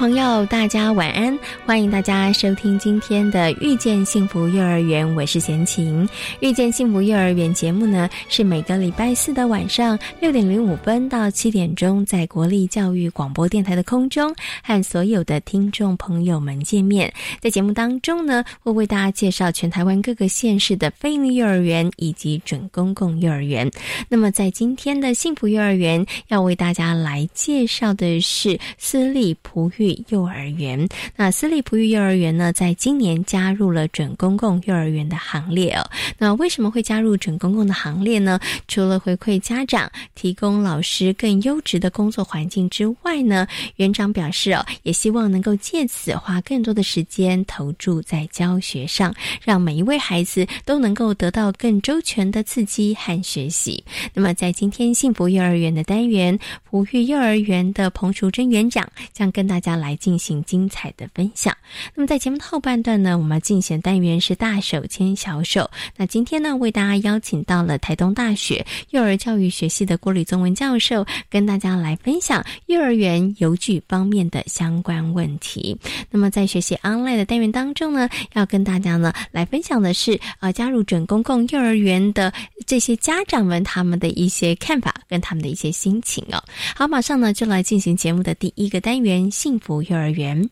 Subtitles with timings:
[0.00, 1.38] 朋友，大家晚安！
[1.66, 6.08] 欢迎大家收听今天的《遇见幸福幼儿园》，我是贤琴。
[6.40, 17.12] 《遇见幸福幼儿园》节目呢，是每个礼拜四的晚上六点零五分到七点钟，在国立教育广播电台的空中和所有的听众朋友们见面。
[17.38, 23.70] 在节目当中呢，会为大家介绍全台湾各个县市的非营利幼儿园以及准公共幼儿园。
[24.08, 35.90] 那么，在今天的幸福幼儿园，要为大家来介绍的是私立普育幼儿园，那私立璞玉幼儿园呢，在今年加入了准公共幼儿园的行列哦。
[36.18, 38.38] 那为什么会加入准公共的行列呢？
[38.68, 43.46] 除了回馈家长、提供老师更优质的工作环境之外呢，
[43.76, 53.82] 园长表示哦，也希望能够借此花更多的时间投注在教学上，让每一位孩子都能够得到更周全的刺激和学习。
[54.12, 56.38] 那么，在今天幸福幼儿园的单元，
[56.70, 59.70] 璞玉幼儿园的彭淑珍园长将跟大家。
[59.80, 61.56] 来进行精彩的分享。
[61.94, 65.70] 那么在节目的后半段呢，我们进行单元是大手牵小手。
[65.96, 75.76] 那今天呢，为大家邀请到了台东大学幼儿教育学系的郭李宗文教授，跟大家来分享幼儿园邮具方面的相关问题。
[76.10, 82.32] 那么在学习 online 的单元当中呢，要跟大家呢来分享的是啊，加入准公共幼儿园的
[82.66, 86.42] 这些家长们他们的一些看法跟他们的一些心情哦。
[86.74, 89.69] 好，马上呢就来进行节目的第一个单元幸福。
[89.70, 90.50] 福幼儿园。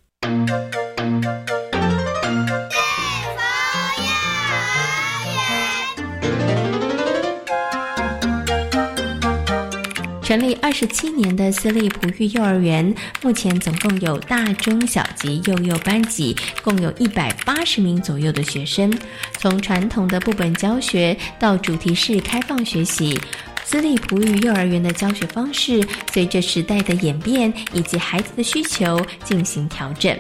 [10.22, 18.96] 成立二十七年的私立璞玉幼儿园，目前总共有大中小及幼幼班级，共有一百八十名左右的学生。
[19.38, 23.20] 从传统的部本教学到主题式开放学习。
[23.70, 30.18] 私立普语幼儿园的教学方式，随着时代的演变以及孩子的需求进行调整。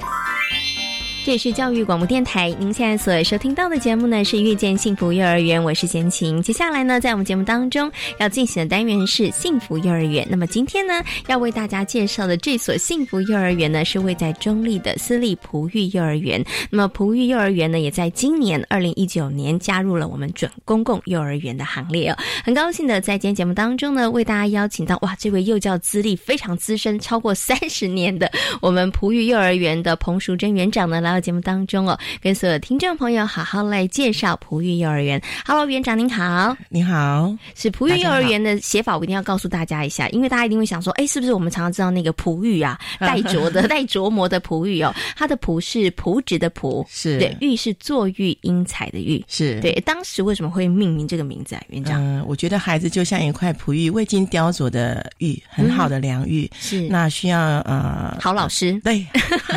[1.28, 6.40] 这里是教育广播电台，您现在所收听到的节目呢是《遇见幸福幼儿园》，我是贤琴。
[6.40, 10.26] 接下来呢，在我们节目当中要进行的单元是幸福幼儿园。
[10.30, 16.42] 那么今天呢，要为大家介绍的这所幸福幼儿园呢，是位在中立的私立璞玉幼儿园。
[16.70, 22.16] 那么璞玉幼儿园呢，也在今年二零一九年加入了我们准公共幼儿园的行列哦。
[22.42, 31.17] 很高兴的在今天节目当中呢，为大家邀请到哇，这位幼教资历非常资深，超过三十年的我们璞玉幼儿园的彭淑珍园长呢来。
[31.20, 35.20] 节目当中哦，跟所有听众朋友好好来介绍璞玉幼儿园。
[35.46, 44.94] Hello，园长您好，你好，是璞玉幼儿园的写法，我一定要告诉大家一下，因为大家一定会想说，哎，是不是我们常常知道那个璞玉啊， 带琢的、 带琢磨的璞玉哦？
[45.16, 49.72] 它的璞是朴质的朴，是对玉是作玉英才的玉，是对。
[49.86, 51.98] 当时为什么会命名这个名字啊，园长？
[52.02, 59.06] 嗯，我觉得孩子就像一块璞玉，未经雕琢的玉，很好的良玉，是那需要呃好老师，对，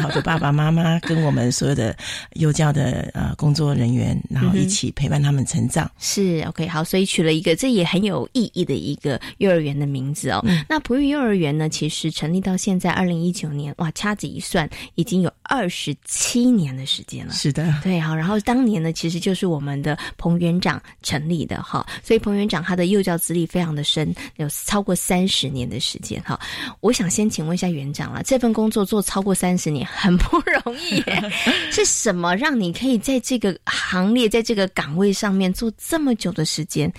[0.02, 1.51] 好的爸爸妈妈跟我们。
[1.52, 1.96] 所有的
[2.34, 5.90] 幼教的呃工作人员，然后一起陪伴他们成长。
[6.00, 10.44] 是 OK 好，所以取了一个这也很有意义的一个幼儿园的名字哦。
[10.70, 17.34] 那璞玉幼儿园呢，其实成立到现在二零一九年，哇，掐指一算，已经有二十七年的时间了。
[17.34, 18.16] 是的，对好。
[18.16, 26.40] 然后当年呢，其实就是我们的彭园长成立的哈，所以彭园长他的幼教资历非常的深，有超过三十年的时间哈。
[26.80, 31.32] 我想先请问一下园长了，这份工作做超过三十年，很不容易耶。
[31.72, 36.92] 是什么让你可以在这个行列、在这个岗位上面做这么久的时间？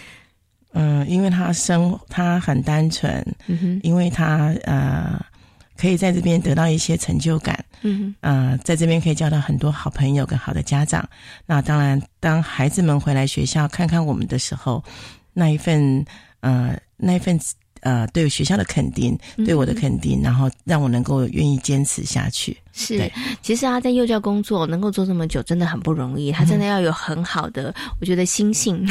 [0.73, 3.13] 嗯，因为他生他很单纯，
[3.47, 5.23] 嗯哼，因为他呃
[5.77, 11.07] 可以在这边得到一些成就感，嗯哼，呃，在这边可以交到很多好朋友跟好的家长。
[11.45, 14.83] 那当然，当孩子们回来学校看看我们的时候，
[15.35, 16.03] 那一份
[16.41, 17.39] 呃那一份
[17.81, 22.57] 呃对学校的肯定，对我的肯定，然后让我能够愿意坚持下去。
[22.73, 23.11] 是，
[23.43, 26.33] 其实他，在幼教工作能够做这么久，真的很不容易。
[26.33, 28.87] 他真的要有很好的，我觉得心性，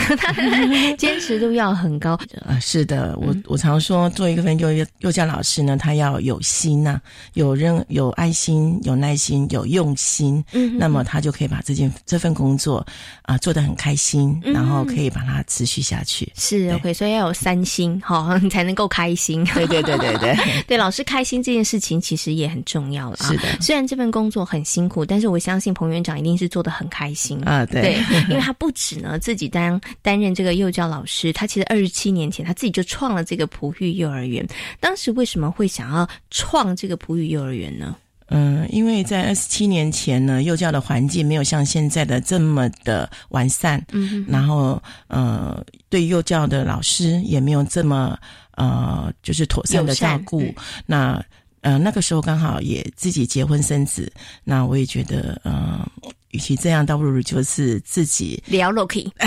[0.97, 2.13] 坚持度要很高。
[2.45, 6.99] 啊， 是的，我我常说，做一个分幼幼教老师呢，他要有心呐，
[7.33, 10.43] 有任有爱心，有耐心，有用心。
[10.53, 12.85] 嗯，那么他就可以把这件这份工作
[13.23, 16.31] 啊做得很开心，然后可以把它持续下去。
[16.35, 19.43] 是 OK，所以要有三心哈，你 才能够开心。
[19.55, 20.37] 对对对对对，
[20.67, 23.17] 对老师开心这件事情其实也很重要了。
[23.21, 23.43] 是的。
[23.71, 27.65] 虽然这份工作很辛苦，但是我相信彭园长一定是做的很开心啊！
[27.65, 34.45] 对，因为他不止呢自己担担任这个幼教老师，他其实二十七年前他自己就创了这个璞玉幼儿园。
[34.81, 37.95] 当时为什么会想要创这个璞玉幼儿园呢？
[38.27, 48.19] 嗯，因为在二十七年前呢，幼教的环境没有像现在的这么的完善，嗯，然后呃，对幼教的老师也没有这么
[48.57, 50.43] 呃，就是妥善的照顾，
[50.85, 51.23] 那。
[51.61, 54.11] 呃，那个时候刚好也自己结婚生子，
[54.43, 55.87] 那我也觉得，呃，
[56.31, 59.09] 与其这样，倒不如就是自己聊 Loki。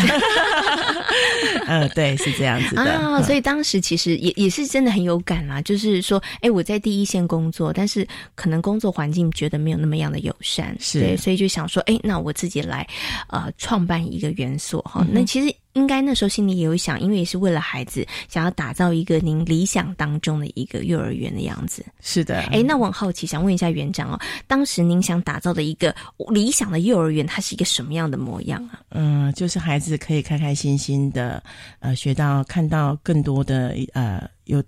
[1.66, 3.22] 呃，对，是这样子的啊。
[3.22, 12.86] 所以当时其实也也是真的很有感啦，就是说，哎，我在第一线工作，但是可能工作环境觉得没有那么样的友善，是，所以就想说，哎，那我自己来，
[13.28, 15.06] 呃，创办一个园所哈。
[15.10, 15.54] 那其实。
[15.74, 21.84] 应该那时候心里也有想，因为也是为了孩子，想要打造一个您理想当中的一个幼儿园的样子。
[22.00, 25.94] 是的，哎，那我很好奇，想问一下园长哦，当时您想打造的一个
[26.28, 28.80] 理想的幼儿园，它是一个什么样的模样啊？
[28.90, 31.42] 嗯，就是孩子可以开开心心的，
[31.80, 34.62] 呃，学到看到更多的呃有。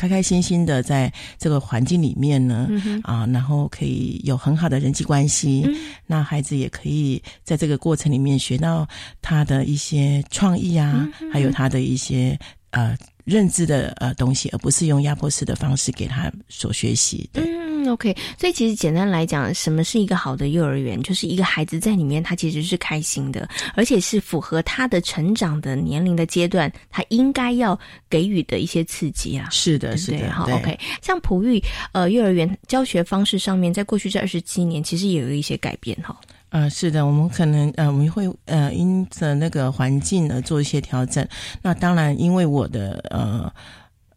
[0.00, 2.66] 开开心心的在这个环境里面呢，
[3.02, 5.62] 啊，然后可以有很好的人际关系，
[6.06, 8.88] 那孩子也可以在这个过程里面学到
[9.20, 12.38] 他的一些创意啊，还有他的一些
[12.70, 17.60] 呃认知的呃东西，而不是用压迫式的方式给他所学习嗯。
[17.88, 21.02] OK，所以其实简单来讲，什么是一个好的幼儿园？
[21.02, 27.78] 就是一个孩子在里面，他其实是开心的，而且是符合他的成长的年龄的阶段，他应该要
[28.10, 29.48] 给予的一些刺激啊。
[29.50, 30.30] 是的，是的。
[30.30, 31.60] 好，OK，像普育
[31.92, 36.14] 呃幼儿园教学方式上面，在过去这二十七年，其实也有一些改变哈。
[36.50, 41.26] 呃，是的，我们可能呃，我们会呃，因着那个环境而做一些调整。
[41.62, 43.52] 那当然，因为我的呃。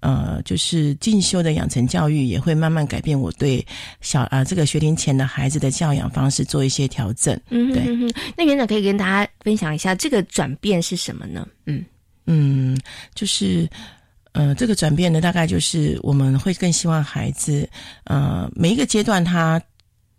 [0.06, 3.66] 呃，就是进修的养成教育也会慢慢改变我对
[4.02, 7.40] 小啊这个学龄前的孩子的教养方式做一些调整。
[7.50, 8.14] 嗯，对。
[8.36, 11.48] 那园长可以跟大家分享一下这个转变是什么呢？
[11.68, 11.86] 嗯
[12.26, 12.78] 嗯，
[13.16, 13.66] 就是
[14.34, 17.66] 呃，这个转变呢，大概就是我们会更希望孩子
[18.04, 19.58] 呃每一个阶段他。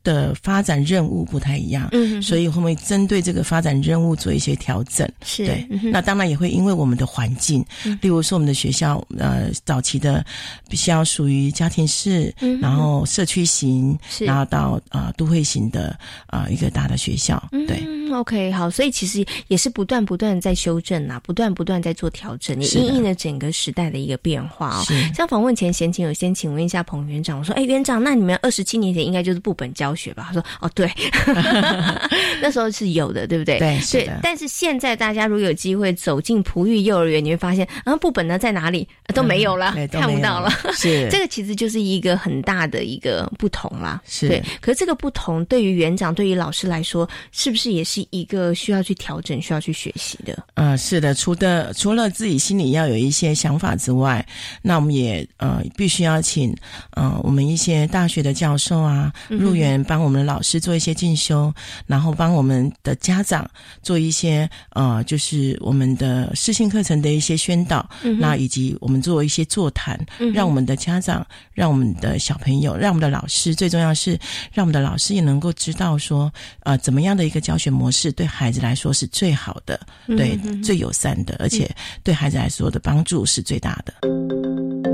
[0.04, 5.10] 的发展任务不太一样，嗯，所以会不会针对这个发展任务做一些调整？
[5.24, 7.64] 是对，那当然也会因为我们的环境，
[8.02, 10.24] 例如说我们的学校，呃，早期的
[10.68, 24.84] 比较属于家庭式，然后社区型，然后到呃都会型的啊一个大的学校，对，OK，好，所以其实也是不断不断在修正啊，不断不断在做调整，也应应了整个时代的一个变化哦。
[25.14, 29.93] 像访问前，闲情有先请问一下彭园长，我说，哎，园长，那你们二十七年前应该就是部本教。
[29.94, 30.90] 学吧，他说哦，对，
[32.40, 33.58] 那时候是有的，对不对？
[33.58, 34.10] 对，对。
[34.22, 40.50] 但是现在大家如果有机会走进璞玉幼儿园，你会发现啊，部本呢在哪里都没有了，看不到了。
[40.72, 44.00] 是 这个其实就是一个很大的一个不同啦。
[44.06, 50.44] 是对，可是这个不同对于园长、对于老师来说，是不是也是一个需要去调整、需要去学习的？
[50.54, 51.14] 呃，是的。
[51.14, 54.24] 除的除了自己心里要有一些想法之外，
[54.62, 56.54] 那我们也呃必须要请
[56.90, 59.82] 呃我们一些大学的教授啊入园。
[59.84, 61.52] 帮我们的老师做一些进修，
[61.86, 63.48] 然后帮我们的家长
[63.82, 69.98] 做一些呃，就是我们的视性课程的一些宣导，那以及我们做一些座谈，
[70.32, 74.18] 让我们的家长、让我们的小朋友、让我们的老师，最重要是
[74.52, 81.70] 让我们的老师也能够知道说，呃，怎么样的一个教学模式对孩子来说是最好的，对最友善的，而且
[82.02, 84.93] 对孩子来说的帮助是最大的。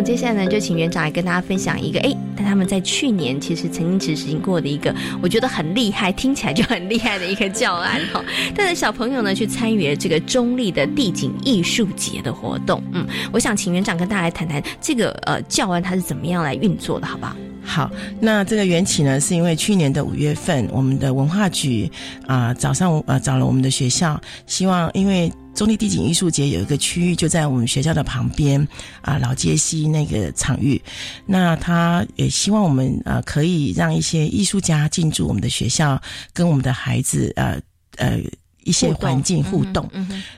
[0.00, 8.24] 接下来呢，就请园长来跟大家分享一个，哎，他们在去年其实曾经执行过的一个，我觉得很厉害，听起来就很厉害的一个教案哈，
[8.54, 12.82] 带着小朋友呢去参与了这个中立的地景艺术节的活动。
[12.92, 17.36] 嗯，我想请园长跟大家来谈谈这个呃教案它是怎么样来运作的，好不好？
[17.64, 17.90] 好，
[18.20, 21.90] 那这个缘起呢，是因为去年的五月份，我们的文化局
[22.26, 25.30] 啊早上呃找了我们的学校，希望因为。
[25.58, 28.64] 中立地景艺术节有一个区域就在我们学校的旁边
[29.00, 30.80] 啊，老街西那个场域。
[31.26, 36.00] 那他也希望我们啊可以让一些艺术家进驻我们的学校，
[36.32, 37.60] 跟我们的孩子呃
[37.96, 38.20] 呃。
[38.68, 39.88] 一些环境互动。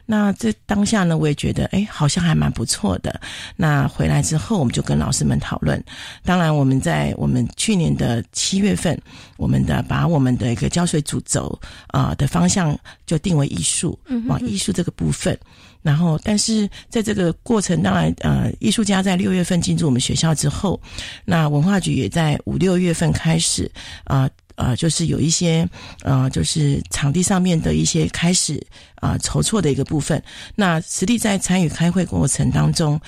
[0.07, 3.21] 那这当下呢，我也觉得哎，好像还蛮不错的。
[3.57, 5.83] 那回来之后，我们就跟老师们讨论。
[6.25, 8.97] 当然，我们在我们去年的七月份，
[9.37, 11.59] 我们的把我们的一个教水主轴
[11.89, 15.37] 啊的方向就定为艺术，往艺术这个部分。
[15.83, 20.79] 然后，但是在这个过程，当然，呃，艺术家在六月份进驻我们学校之后，
[21.25, 23.65] 那文化局也在五六月份开始，
[24.05, 24.31] 啊，呃，
[24.77, 25.69] 就是有一些，
[26.03, 28.61] 呃，就是场地上面的一些开始
[28.97, 30.23] 啊筹措的一个部分。
[30.55, 33.01] 那实际在参与开会过程当中，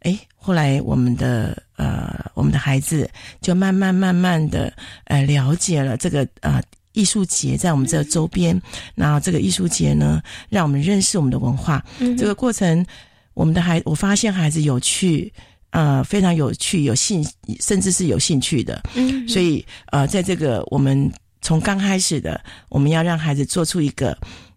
[0.00, 3.08] 哎，后来我们的呃，我们的孩子
[3.40, 4.72] 就慢慢慢慢的
[5.04, 6.62] 呃了解了这个啊。
[6.92, 8.60] 艺术节在我们这周边，
[8.96, 11.82] 然后这个艺术节呢，让我们认识我们的文化。
[12.18, 12.84] 这个过程，
[13.32, 15.32] 我们的孩，我发现孩子有趣，
[15.70, 17.26] 呃，非常有趣，有兴，
[17.60, 18.82] 甚至是有兴趣的。
[18.94, 21.10] 嗯，所以呃，在这个我们
[21.42, 24.16] 从刚开始的，我们要让孩子做出一个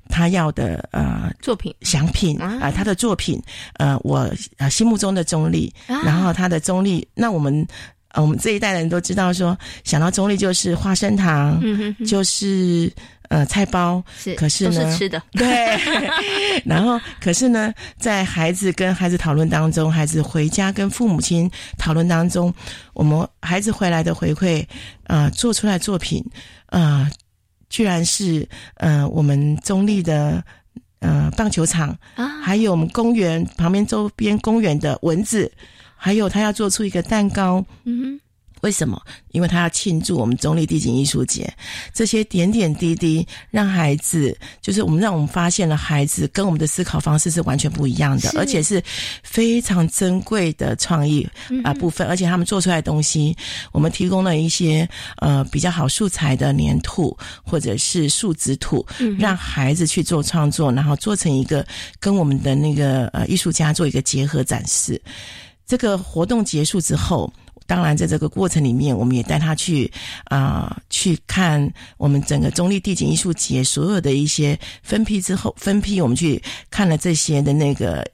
[0.10, 3.42] 他要的呃作品、奖品啊，他的作品，
[3.74, 7.66] 呃，我呃心目中的中立，然后他的中立，那我们。
[8.16, 11.60] 呃，我们这一代人都知道，说想到中立就是花生糖，
[12.06, 12.94] 就是
[13.34, 15.44] 呃菜包，是，可是呢，吃的，对。
[16.64, 21.50] 然后，可是呢，在孩子跟孩子讨论当中，孩子回家跟父母亲
[21.80, 22.54] 讨论当中，
[22.94, 24.64] 我们孩子回来的回馈，
[25.08, 26.24] 啊，做出来作品，
[26.68, 27.10] 啊，
[27.70, 30.44] 居然是呃我们中立的
[31.00, 35.52] 呃棒球场啊，还有我们公园旁边周边公园的蚊子。
[35.96, 37.66] 还有，他要做出一个蛋糕。
[37.86, 38.20] 嗯哼，
[38.64, 39.00] 为什么？
[39.32, 41.54] 因为他要庆祝我们中立地景艺术节。
[41.94, 48.82] 这些点点滴滴，让孩子就是我们，让我们发现了孩子跟我们的思考方式是完全不一样的，而且是
[49.22, 51.28] 非常珍贵的创意
[51.64, 52.08] 啊部分。
[52.08, 53.36] 而且他们做出来的东西，
[53.74, 58.86] 我们提供了一些呃比较好素材的粘土或者是树脂土，
[59.20, 61.66] 让孩子去做创作，然后做成一个
[62.00, 65.02] 跟我们的那个呃艺术家做一个结合展示。
[65.66, 67.32] 这个活动结束之后，
[67.66, 69.92] 当然在这个过程里面，我们也带他去
[70.26, 78.06] 啊去看我们整个中立地景艺术节所有的一些分批之后，分批我们去看了这些的那个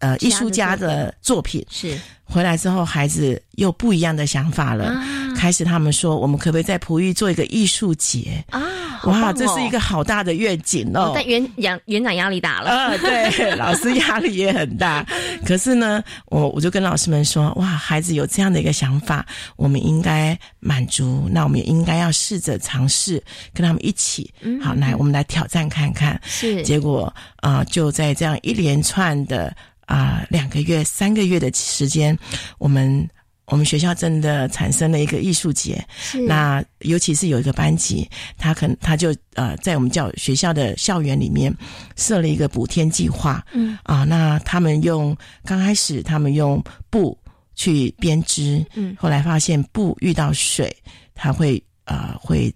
[0.00, 1.96] 呃艺术家的作品是。
[2.24, 5.02] 回来之后，孩子又不一样的想法了。
[5.36, 8.62] 开始他们说：“我们可不可以在璞玉做一个艺术节啊？”
[9.02, 11.10] 哇，这是一个好大的愿景哦！
[11.12, 12.70] 但园园园长压力大了。
[12.70, 15.04] 啊，对， 老师压力也很大。
[15.44, 19.26] 可是呢，我我就跟老师们说：“哇，孩子有这样的一个想法，
[19.56, 21.28] 我们应该满足。
[21.32, 23.20] 那我们也应该要试着尝试
[23.52, 24.32] 跟他们一起。
[24.62, 26.20] 好，来，我们来挑战看看。
[26.24, 29.52] 是，结果啊，就在这样一连串的。
[29.90, 32.16] 啊，两个月、三个月的时间，
[32.58, 33.08] 我们
[33.46, 35.84] 我们学校真的产生了一个艺术节。
[36.28, 41.52] 那尤其是有一个班级，他可能他就呃，在我们教学校的校园里面
[41.96, 43.44] 设了一个补天计划。
[43.52, 47.18] 嗯啊，那他们用刚开始他们用布
[47.56, 50.72] 去编织，嗯，后来发现布遇到水，
[51.16, 52.54] 它会呃会。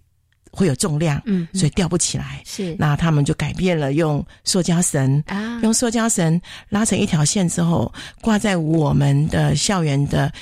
[0.55, 2.41] 会有重量，嗯，所以吊不起来。
[2.47, 10.33] 是，那他们就改变了，用塑胶绳啊，用塑胶绳拉成一条线之后，挂在我们的校园的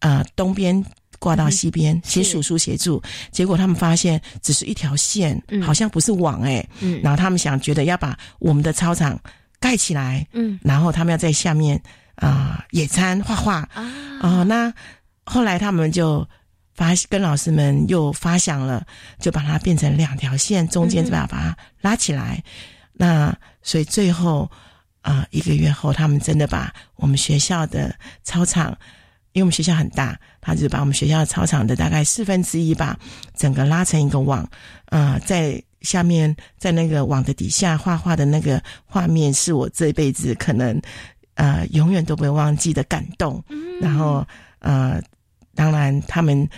[0.00, 0.84] 呃东边，
[1.18, 3.02] 挂到西边，请叔叔协助。
[3.32, 6.62] 结果他们发现，只是一条线，好像不是网哎。
[6.80, 9.18] 嗯，然后他们想觉得要把我们的操场
[9.58, 11.80] 盖起来，嗯，然后他们要在下面
[12.16, 13.90] 啊野餐画画啊。
[14.20, 14.72] 哦，那
[15.24, 16.26] 后来他们就。
[16.74, 18.84] 发跟老师们又发响了，
[19.20, 22.42] 就把它变成两条线，中间就把它拉起来。
[22.92, 24.50] 那所以最后
[25.00, 28.76] 啊，一个月后，他们真的把我们学校的操场，
[29.32, 32.98] 因为我们学校很大，他就把我们学校操场的大概四分之一吧，
[33.36, 34.48] 整个拉成一个网。
[34.86, 40.80] 啊，在下面，在那个网的底下画画的那个画面，是我这辈子可能
[41.34, 43.42] 呃永远都不会忘记的感动。
[43.80, 44.26] 然后
[44.58, 45.00] 呃。
[45.54, 46.48] 当然，他们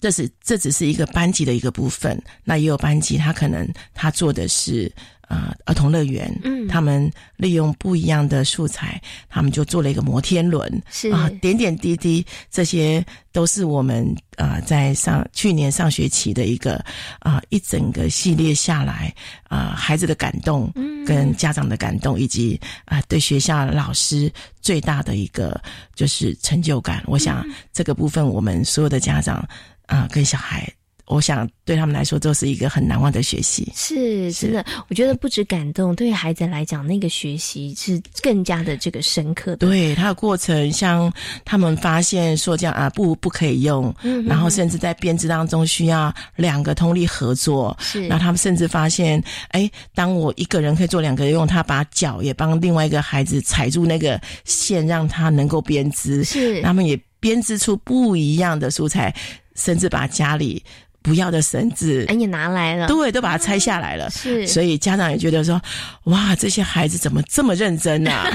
[0.00, 2.20] 这是这只是一个班级的一个部分。
[2.44, 4.92] 那也有班级，他可能他做的是
[5.32, 11.08] 呃儿童乐园，嗯，他们利用不一样的素材，他们就做了一个摩天轮，是。
[11.10, 16.84] 啊，点点滴滴，这些都是我们啊在上去年上学期的一个
[17.20, 19.14] 啊一整个系列下来
[19.48, 24.30] 啊孩子的感动，嗯，跟家长的感动，以及啊对学校老师。
[24.60, 25.60] 最大的一个
[25.92, 29.44] 就是成就感，我想这个部分我们所有的家长
[29.86, 30.72] 啊，跟小孩，
[31.12, 33.70] 我想对他们来说都是一个很难忘的学习。
[33.74, 39.56] 是，真的，我觉得不止感动，对于孩子来讲，那个学习是更加的这个深刻。
[39.56, 41.12] 对他的过程，像
[41.44, 47.76] 他们发现说这样啊不不可以用，嗯然后甚至在编织当中需要两个通力合作。
[47.80, 56.24] 是，然后他们甚至发现，哎，当我一个人可以做两个用，他把脚也帮另外一个孩子踩住那个线，让他能够编织。
[56.24, 59.14] 是，他们也编织出不一样的素材，
[59.54, 60.62] 甚至把家里。
[61.02, 64.08] 不要的绳子，哎，也拿来了，对，都把它拆下来了。
[64.10, 65.60] 是，所以家长也觉得说，
[66.04, 68.30] 哇，这些孩子怎么这么认真啊？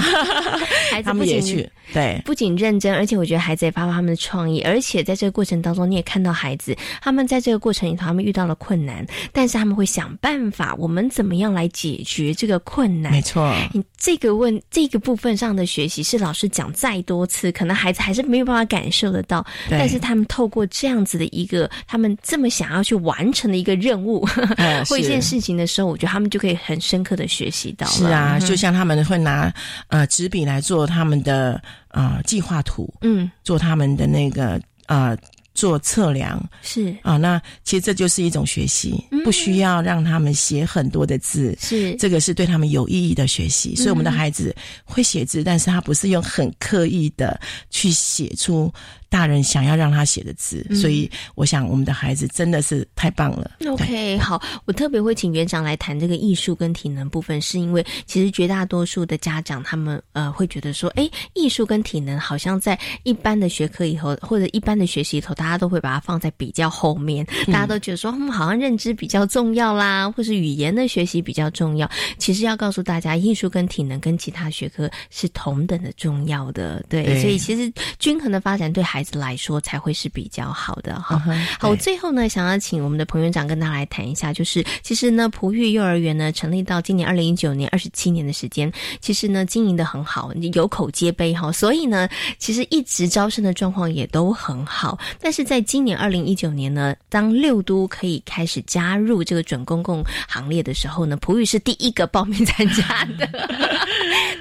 [1.05, 13.11] 他们也去，对，不仅认真，而且我觉得孩子也发挥他们的创意，而且在这个过程当中，你也看到孩子，他们在这个过程里头，他们遇到了困难，但是他们会想办法，我们怎么样来解决这个困难？
[13.11, 22.49] 没错，你这个问这个部分上的学习，是老师讲再多次，可能孩子还是没有办法感受得到，但是他们透过这样子的一个，他们这么。
[22.57, 24.27] 想要去完成的一个任务
[24.89, 27.85] 或一件事情的时候，我觉得他们就可以很深刻的学习到。
[27.87, 29.53] 是啊，就像他们会拿
[29.89, 35.15] 呃纸笔来做他们的呃计划图，嗯，做他们的那个呃。
[35.57, 36.39] 做测量。
[36.61, 36.95] 是。
[37.01, 41.95] 啊，那其实这就是一种学习，不需要让他们写很多的字，是。
[41.95, 43.75] 这个是对他们有意义的学习。
[43.75, 48.71] 所以我们的孩子会写字，但是他不是用很刻意的去写出
[49.09, 50.65] 大人想要让他写的字。
[50.75, 53.51] 所以我想我们的孩子真的是太棒了。
[53.67, 71.89] OK，好，我特别会请园长来谈这个艺术跟体能部分，是因为其实绝大多数的家长他们呃会觉得说，哎，艺术跟体能好像在一般的学科以后或者一般的学习里头，大家都会把它放在比较后面，大家都觉得说，嗯，好像认知比较重要啦，或是语言的学习比较重要。
[72.17, 77.21] 其实要告诉大家，艺术跟体能跟其他学科是同等的重要的，对。
[77.21, 81.17] 所以其实均衡的发展对孩子来说才会是比较好的哈。
[81.59, 91.51] 好，我最后呢，想要请我们的彭院长跟大家来谈一下，就是其实呢，璞玉幼儿园呢成立到今年二零一九年二十七年的时间，其实呢经营的很好，有口皆碑哈。
[91.51, 95.47] 所以呢，其实一直招生的状况也都很好，但是。
[95.47, 103.25] 在今年二零一九年呢，当六都可以开始加入这个准公共行列的时候呢，璞玉是第一个报名参加的。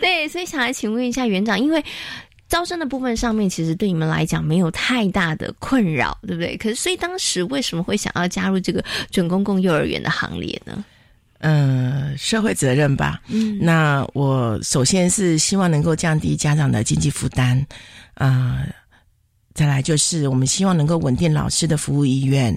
[0.00, 1.80] 对，所以想来请问一下园长，因为
[2.48, 6.56] 招生的部分上面其实对你们来讲没有太大的困扰，对不对？
[6.56, 10.84] 可是所以当时为什么会想要加入这个准公共幼儿园的行列呢？
[11.40, 13.20] 嗯，社会责任吧。
[13.28, 17.66] 嗯，那我首先是希望能够降低家长的经济负担
[18.14, 18.64] 啊。
[19.52, 22.54] 再来就是，我们希望能够稳定老师的服务意愿，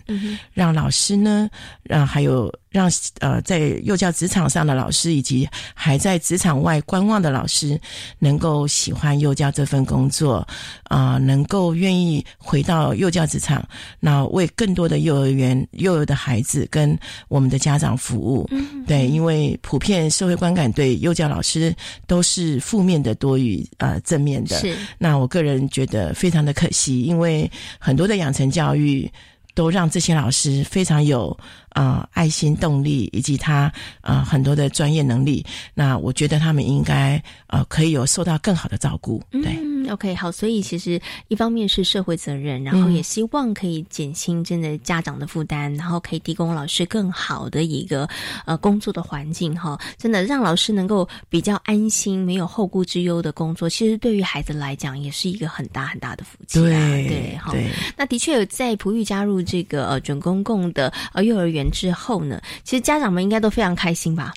[0.53, 1.49] 让老师呢，
[1.83, 2.53] 让还有。
[2.69, 7.79] 让呃，在幼教职场上的老师以及还在职场外观望的老师，
[8.19, 10.47] 能够喜欢幼教这份工作，
[10.83, 13.67] 啊，能够愿意回到幼教职场，
[13.99, 18.47] 那为更多的幼儿园幼儿的孩子跟我们的家长服务。
[18.85, 24.59] 对，因为普遍社会观感对幼教老师都是负面的多于呃正面的。
[24.59, 29.11] 是，那我个人觉得非常的可惜，因为很多的养成教育
[29.53, 31.37] 都让这些老师非常有。
[31.69, 39.23] 啊，爱心、动力以及他啊很多的专业能力，那我觉得他们应该呃可以有受到更好的照顾。
[39.31, 39.53] 对
[39.87, 48.09] ，OK，好，所以其实一方面是社会责任，然后也希望可以减轻真的家长的负担，然后可以提供老师更好的一个
[48.45, 56.59] 呃工作的环境哈，真的让老师能够比较安心，没有后顾之忧的工作，其实对于孩子来讲也是一个很大很大的福气。
[56.59, 56.71] 对
[57.07, 57.55] 对，好，
[57.95, 61.59] 那的确有在璞玉加入这个呃准公共的呃幼儿园。
[61.71, 64.33] 之后呢，其实家长们应该都非常开心吧？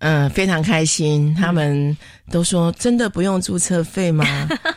[0.00, 1.34] 嗯，非常开心。
[1.34, 1.96] 他们
[2.30, 4.24] 都说：“真的不用注册费吗？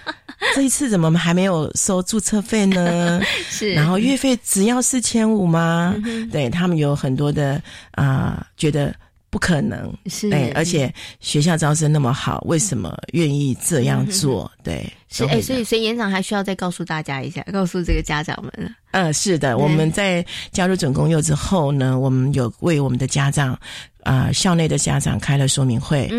[0.55, 5.95] 这一次怎么还没有收注册费呢？” 是，然后月费只要四千五吗？
[6.31, 8.95] 对他们有很多的啊，觉得。
[9.33, 14.51] 不可能是哎，而且学校招生那么好，为什么愿意这样做？
[14.63, 18.75] 对，是哎，所以所以园长还需要再告诉大家一下， 告诉这个家长们。
[18.91, 23.59] 嗯，是的，我们在加入准公幼之后呢，我们有为我们的家长。
[24.03, 26.09] 啊，校内的家长开了说明会，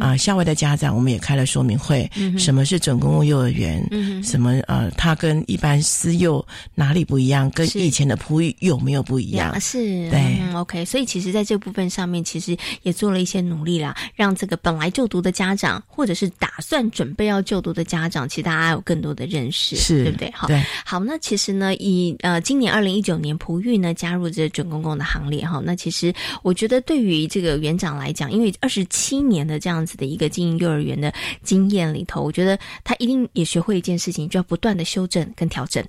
[0.00, 2.10] 啊，校外的家长我们也开了说明会。
[2.38, 3.82] 什么是准公共幼儿园？
[4.22, 7.50] 什么呃，它跟一般私幼哪里不一样？
[7.50, 9.60] 跟以前的普语有没有不一样？
[9.60, 10.84] 是，对，OK。
[10.84, 20.30] 所以其实在这部分上面，其实也做了一些努力啦，让这个本来就读的家长，或者是打算准备要就读的家长，其实大家有更多的认识，是对不对？
[20.32, 31.10] 好，对，好，那其实呢，以呃今年二零一九年普育呢加入这准公共的行列哈，那其实我觉得对于这个园长来讲，因为二十七年的这样子的一个经营幼儿园的
[31.42, 35.82] 经验里头，我觉得他一定也学会一件事情，就要不断的修正跟调整。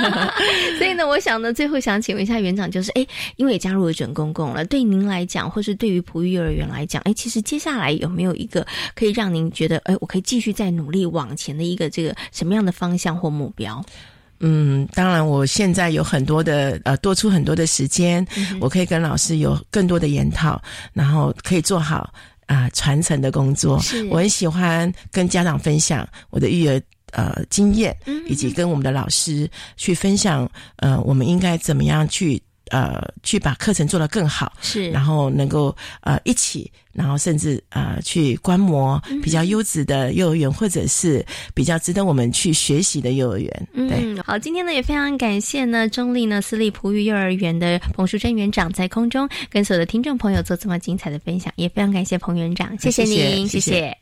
[0.78, 13.84] 所以呢，我想呢，最后想请问一下园长，就是哎，因为也加入了准公共了，对您来讲，或是对于璞玉幼儿园来讲，哎，其实接下来有没有一个可以让您觉得，哎，我可以继续再努力往前的一个这个什么样的方向或目标？
[14.40, 18.26] 嗯，当然，我现在有很多的呃，多出很多的时间，
[18.60, 20.60] 我可以跟老师有更多的研讨，
[20.92, 22.12] 然后可以做好
[22.46, 23.80] 啊传承的工作。
[24.10, 26.80] 我很喜欢跟家长分享我的育儿
[27.12, 32.42] 呃经验，以及跟我们的老师去分享呃，我们应该怎么样去。
[32.70, 43.68] 呃，去把课程做得更好，是，然后能够呃一起，然后甚至呃去观摩比较优质的幼儿园，或者是比较值得我们去学习的幼儿园。
[43.74, 53.96] 嗯，好，今天呢也非常感谢呢中立呢私立璞玉幼儿园的彭淑珍园长在空中跟所有的听众朋友做这么精彩的分享，也非常感谢彭园长，谢谢您，谢谢。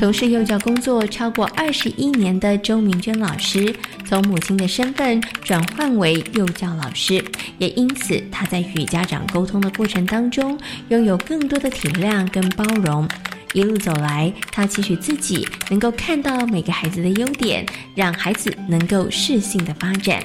[0.00, 3.70] 从事幼教工作超过二十一年的周明娟老师，
[4.06, 7.22] 从母亲的身份转换为幼教老师，
[7.58, 10.58] 也因此她在与家长沟通的过程当中，
[10.88, 13.06] 拥有更多的体谅跟包容。
[13.52, 20.22] 一路走来，她期许自己能够看到每个孩子的优点，让孩子能够适性的发展。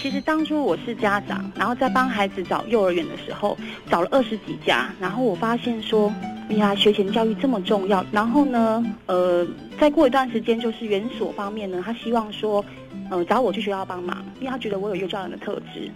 [0.00, 3.58] 其实当初我是家长，然后在帮孩子找幼儿园的时候，
[3.90, 6.10] 找了二十几家，然后我发现说。
[6.58, 9.46] 呀，学前教育这么重要，然后呢，呃，
[9.78, 12.64] 再过一段时间，就是园所方面呢，他希望说，
[13.10, 15.90] 呃，找我去学校帮忙，因为他觉得我有幼教人的特质。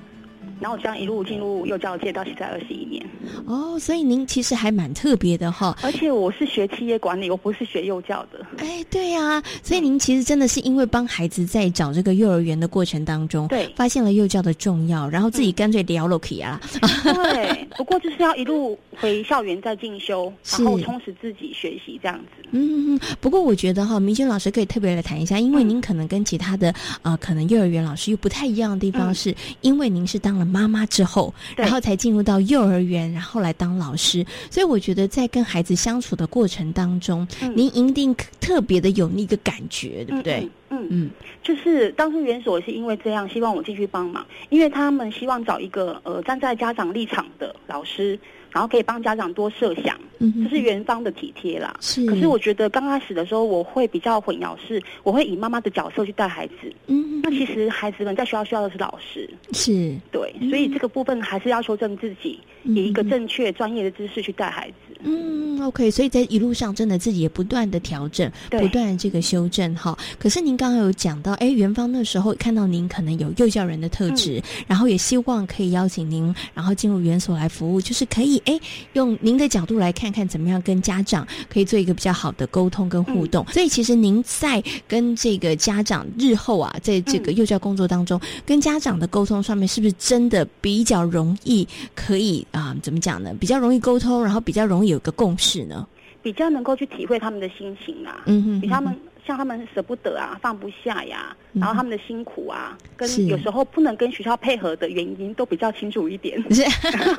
[0.60, 3.04] 然后这样一路进入幼教界到现在二十一年
[3.46, 5.76] 哦，所以您其实还蛮特别的哈。
[5.82, 8.46] 而且我是学企业管理，我不是学幼教的。
[8.58, 16.60] 哎，对呀，所以您其实真的是因为帮孩子在找这个幼儿园的过程当中，对，发现了幼教的重要，然后自己干脆聊了可以啊。
[17.02, 22.48] 对，不过就是要一路回校园再进修，然后 充实自己学习这样子。
[22.52, 30.44] 嗯，不过我觉得哈，明轩老师可以特别来谈一下，因为您可能跟其他的呃，可能幼儿园老师又不太一样的地方，是因为您是当了。
[30.54, 34.24] 妈妈之后，然后才进入到幼儿园，然后来当老师。
[34.48, 40.48] 所以我觉得在跟孩子相处的过程当中，您一定特别的有那个感觉，对不对？
[40.70, 41.10] 嗯嗯，
[41.42, 48.16] 就是当初园所是因为这样，希望我继续帮忙，因为他们希望找一个呃站在家长立场的老师。
[48.54, 51.76] 然后可以帮家长多设想，这是园方的体贴啦。
[51.80, 56.72] 是，可是我觉得刚开始的时候，我会比较混淆，是我会以妈妈的角色去带孩子。
[56.86, 59.28] 嗯，那其实孩子们在学校需要的是老师。
[59.52, 64.93] 是，对，所以这个部分还是要求正自己，以一个正确专业的知识去带孩子。
[65.04, 69.96] 嗯，OK，所以在一路上真的自己也不断的调整，不断这个修正哈。
[70.18, 78.38] 可是您刚刚有讲到，哎，元芳那时候看到您可能有幼教人的特质，然后也希望可以邀请您，然后进入园所来服务，就是可以。
[78.46, 78.58] 哎，
[78.94, 83.44] 用您的角度来看看，怎么样跟家长可以做一个比较好的沟通跟互动？
[83.52, 91.66] 所以，其实您在跟这个家长日后啊，在这个幼教工作当中，跟家长的沟通上面，是不是真的比较容易？
[91.94, 93.32] 可以啊，怎么讲呢？
[93.38, 95.86] 比较容易沟通，然后比较容易有个共识呢？
[96.22, 98.98] 比较能够去体会他们的心情啊，嗯哼，比他们。
[99.26, 106.38] 像他们舍不得啊，放不下呀，然后他们的辛苦啊，跟有时候不能跟学校配合的原因都比较清楚一点。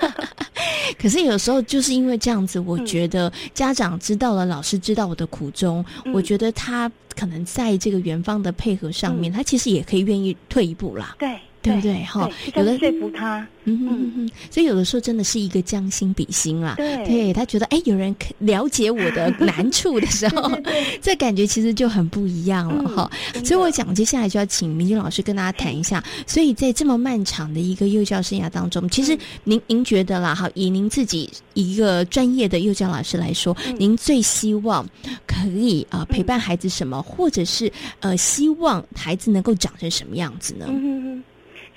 [1.02, 5.84] 可是有时候就是因为这样子，我觉得家长知道了，老师知道我的苦衷，
[6.14, 11.16] 我觉得他可能在这个园方的配合上面，他其实也可以愿意退一步啦。
[11.18, 11.40] 对。
[11.66, 12.04] 对不对？
[12.04, 16.76] 哈，有的说服他，嗯嗯嗯，所以有的时候真的是一个将心比心啦。
[16.78, 20.52] 对，对他觉得哎，有人了解我的 难处的时候，
[21.02, 23.12] 这感觉其实就很不一样了哈。
[23.44, 26.04] 所以我讲，接下来就要请明君老师跟大家谈一下。
[26.28, 34.88] 所以在这么漫长的一个幼教生涯当中，其实您您觉得啦，哈，以您自己一个专业的幼教老师来说，您最希望
[35.26, 40.66] 可以啊陪伴孩子什么，或者是呃希望孩子能够长成什么样子呢？
[40.70, 41.24] 嗯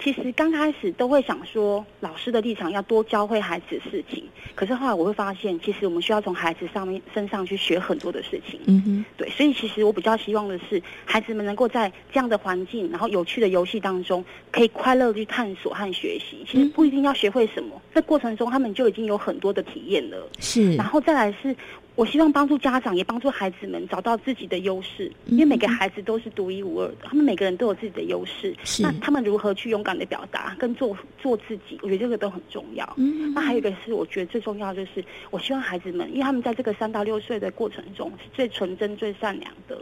[0.03, 4.25] 其实刚开始都会想说，老师的立场要多教会孩子事情。
[4.55, 8.61] 可是后来我会发现，其实我们需要从孩子上面身上去学很多的事情。
[8.67, 16.45] 嗯哼，对，所以其实我比较希望的是，孩子们能够在这样的环境，然后有趣的游戏当中，可以快乐去探索和学习。
[16.49, 20.29] 其实不一定要学会什么，在过程中他们就已经有很多的体验了。
[20.39, 21.55] 是，然后再来是。
[21.99, 28.55] 我希望帮助家长，也帮助孩子们找到自己的优势，因为每个孩子都是独一无二的，他们每个人都有自己的优势。
[28.79, 32.89] 那他们如何去勇敢的表达，跟做做自己，我觉得这个都很重要。
[32.99, 39.77] 嗯，那还有一个是我觉得最重要，就是我希望孩子们，因为他们在这个三到六岁的过程中是最纯真、最善良的。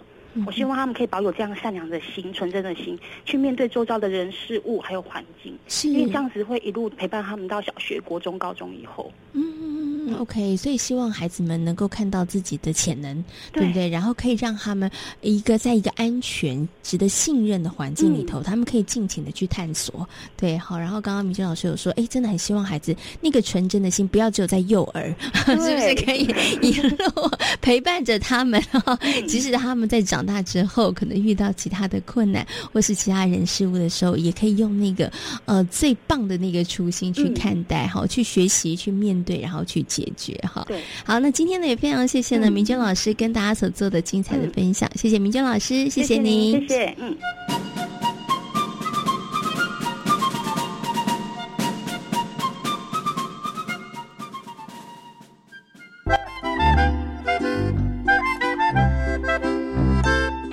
[0.46, 5.58] 我希望他们可以保有这样善良的心、纯真的心，去面对周遭的人事物还有环境，
[5.90, 9.12] 因为这样子会一路陪伴他们到小学、国中、高中以后。
[9.34, 9.65] 嗯。
[10.14, 13.88] OK，所以希望孩子们能够看到自己的潜能，对不对？
[13.88, 14.90] 然后可以让他们
[15.20, 20.08] 一个在一个安全、值得信任的环境里头，他们可以尽情的去探索。
[20.36, 20.78] 对，好。
[20.78, 25.14] 然后刚刚明娟老师有说，哎，真的很希望孩子那个纯真的心，不要只有在幼儿，
[25.46, 26.28] 是不是可以
[26.62, 28.62] 一路陪伴着他们？
[29.26, 35.10] 即使他们在长大之后，可能遇到其他的困难或是其他人事物的时候，也可以用那个
[35.46, 39.84] 呃最棒的那个初心去看待，好，去学习，去面对，然后去。
[39.96, 47.16] 解决哈，对，好，那今天呢也非常谢谢呢明娟老师跟大家所做的精彩的分享，谢谢明娟老师，谢谢您，谢谢，嗯。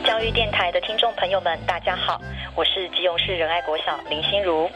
[0.05, 2.21] 教育电台的听众朋友们，大家好，
[2.55, 4.69] 我是基隆市仁爱国小林心如。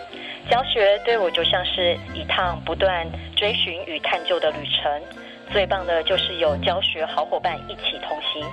[0.49, 3.05] 教学对我就像是一趟不断
[3.35, 5.01] 追寻与探究的旅程，
[5.51, 8.45] 最棒的就是有教学好伙伴一起同行。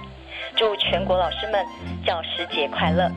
[0.57, 1.64] 祝全国老师们
[2.04, 3.11] 教师节快乐！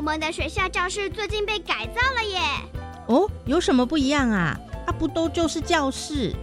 [0.00, 2.40] 我们的学校教室最近被改造了耶！
[3.08, 4.56] 哦，有什么不一样啊？
[4.86, 6.34] 啊，不都就是教室？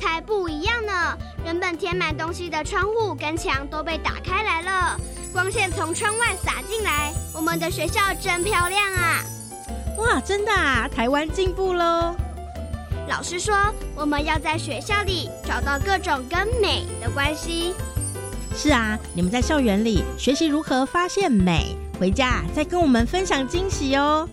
[0.00, 1.14] 才不一样呢！
[1.44, 4.98] 原本填满东西的窗户跟墙都被打开来了，
[5.34, 7.12] 光线从窗外洒进来。
[7.34, 9.22] 我们的学校真漂亮啊！
[9.98, 10.88] 哇，真的啊！
[10.88, 12.16] 台湾进步喽！
[13.06, 13.54] 老师说，
[13.94, 17.74] 我们要在学校里找到各种跟美的关系。
[18.56, 21.76] 是啊，你们在校园里学习如何发现美。
[21.98, 24.28] 回家再跟我们分享惊喜哦！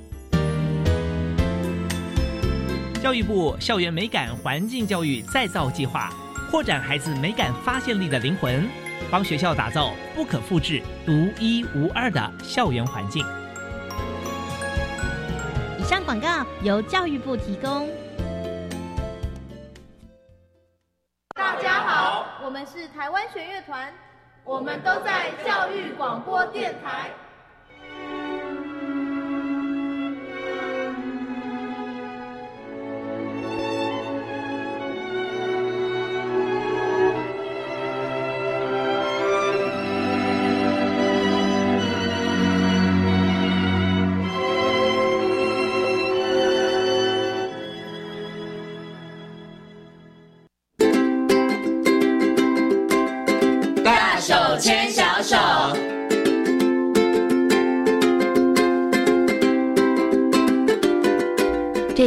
[3.02, 6.14] 教育部校园美感环境教育再造计划，
[6.52, 8.70] 扩展孩子美感发现力的灵魂，
[9.10, 13.26] 帮学校打造不可复制、独一无二的校园环境。
[15.80, 17.90] 以上广告由教育部提供。
[21.34, 23.92] 大家好，我们是台湾学乐团，
[24.44, 27.10] 我们都在教育广播电台。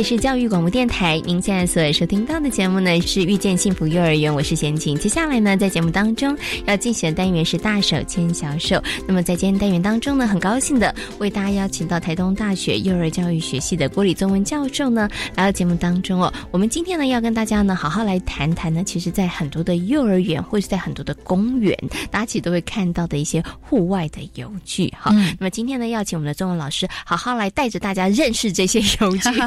[0.08, 4.96] 是教育广播电台，您现在所收听到的节目呢是遇见幸福幼儿园，我是贤琴。
[4.96, 8.82] 接下来呢，在节目当中要进行的单元是大手牵小手。
[9.06, 16.32] 那么在今天单元当中呢，很高兴的为大家邀请到台东大学幼儿教育学系的郭李宗文教授呢来到节目当中哦。
[16.50, 21.76] 我们今天呢要跟大家呢好好来谈谈呢，其实在很多的幼儿园或是在很多的公园，
[22.10, 25.10] 大家其实都会看到的一些户外的游具哈。
[25.38, 29.28] 那么今天呢，要请我们的中文老师好好来带着大家认识这些游具。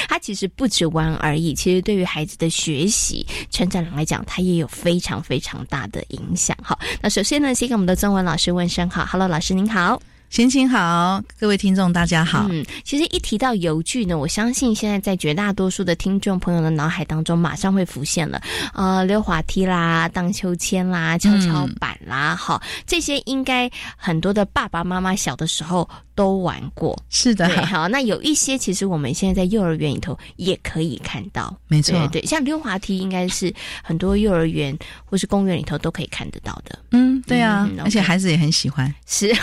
[0.10, 6.56] 它其实不止玩而已，其实对于孩子的学习成长来讲，它也有非常非常大的影响。
[6.60, 10.02] 好，那首先呢，先跟我们的中文老师问声好，Hello，老师您好。
[10.28, 12.46] 心情好，各位听众大家好。
[12.50, 18.40] 嗯，其实一提到游具呢，我相信现在在绝大多数的听众朋友的脑海当中，马上会浮现了，
[18.74, 25.88] 呃，溜滑梯啦、荡秋千啦、跷跷板啦，好，这些应该很多的爸爸妈妈小的时候
[26.20, 26.94] 都玩过。
[27.08, 33.50] 是的，好，那有一些其实我们现在在幼儿园里头也可以看到，没错，对，像溜滑梯应该是
[33.82, 36.78] 很多幼儿园或是公园里头都可以看得到的。
[36.90, 38.94] 嗯，对啊，而且孩子也很喜欢。
[39.06, 39.34] 是。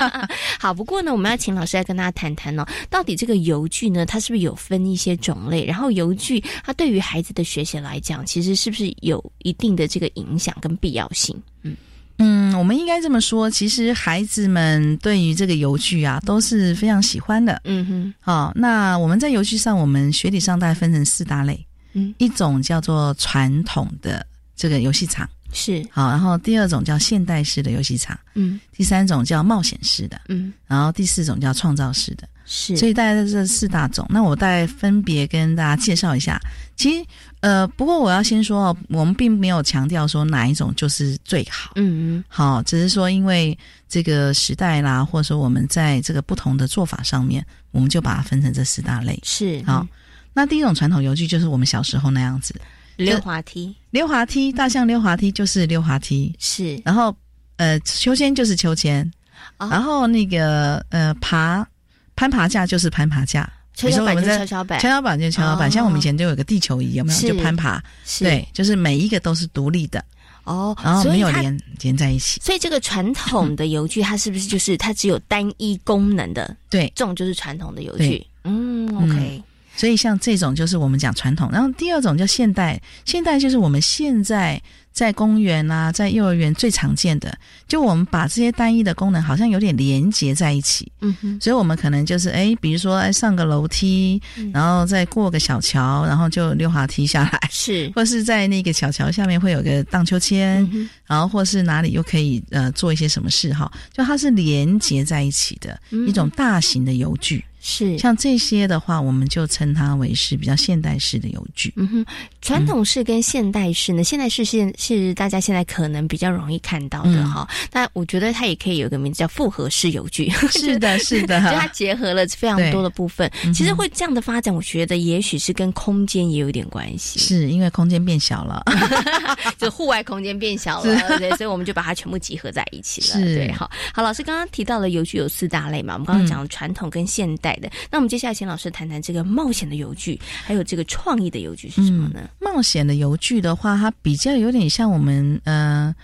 [0.58, 5.66] 好，不过呢，我们要请老师来跟大家谈谈哦，到底这个游具呢，它是不是有分一些种类？
[5.66, 11.36] 然后游具它对于孩子的学习来讲，其实是不是有一定的这个影响跟必要性？
[11.60, 11.76] 嗯
[12.18, 17.60] 嗯，我们应该这么说，其实孩子们对于这个游具啊，都是非常喜欢的。
[17.64, 21.66] 嗯哼，好，那我们在游具上，我们学理上大概分成四大类。
[21.94, 25.28] 嗯，一种叫做传统的这个游戏场。
[25.54, 36.40] 是好，然后第二种叫现代式的游戏场，嗯，第三种叫冒险式的，嗯，然后第四种叫创造式的，是，所以大概这四大种，那我大概分别跟大家介绍一下。
[36.74, 37.06] 其实，
[37.42, 43.56] 呃，不过我要先说哦，我们并没有强调说哪一种就是最好，嗯嗯，好，只是说因为
[43.88, 49.18] 这个时代啦，或者说我们在这个不同的做法上面，我们就把它分成这四大类。
[49.24, 49.84] 是好，
[50.32, 52.54] 那第一种传统游具就是我们小时候那样子。
[52.96, 56.80] 溜滑梯，溜滑梯，大象溜滑梯就是溜滑梯，是。
[56.84, 57.12] 然后，
[57.56, 59.10] 呃，秋千就是秋千，
[59.58, 61.66] 然后那个呃爬
[62.14, 65.70] 攀爬架就是攀爬架，跷跷板就跷跷板，跷跷板就跷跷板。
[65.70, 67.20] 像我们以前就有个地球仪，有没有？
[67.20, 67.82] 就攀爬，
[68.20, 70.04] 对，就是每一个都是独立的
[70.44, 72.40] 哦，然后没有连连在一起。
[72.42, 76.56] 所以这个传统的油具，它是不是就是它只有单一功能的？
[76.68, 78.26] 对，这种就是传统的油具。
[78.44, 79.42] 嗯，OK。
[79.76, 84.60] 所以像这种就是我们讲传统，然后第二种叫现代，现代就是我们现在
[84.92, 87.34] 在公园啊，在幼儿园最常见的，
[87.66, 94.20] 就我们把这些单一的功能好像有点连接在一起，嗯哼，所以我们可能就是哎，比如说哎上个楼梯，
[94.52, 100.68] 然后再过个小桥，然后就溜滑梯下来，是， 或是在那个小桥下面会有个荡秋千，
[101.06, 107.42] 然后或是哪里又可以呃做一些什么事哈，就它是连接在一起的一种大型的游具。
[107.64, 111.72] 是像这些的话，我们就称它为是比较现代式的邮具。
[111.76, 112.06] 嗯哼，
[112.40, 114.02] 传统式跟现代式呢？
[114.02, 117.48] 现代式现是大家现在可能比较容易看到的哈。
[117.70, 120.28] 但我觉得它也可以有个名字叫复合式邮具。
[120.50, 123.30] 是的， 是的，就它结合了非常多的部分。
[123.54, 127.20] 其实会这样的发展，我觉得也许是跟空间也有点关系。
[127.20, 128.60] 是因为空间变小了，
[129.56, 133.24] 就户外空间变小了，对，所以我们就把它全部集合在一起了。
[133.24, 135.94] 对，好好，老师刚刚提到了游具有四大类嘛？
[135.94, 137.51] 我们刚刚讲传统跟现代。
[137.90, 142.28] 那我们接下来请老师谈谈这个冒险的游具，还有这个创意的游具是什么呢？
[142.40, 145.94] 冒险的游具的话，它比较有点像我们呃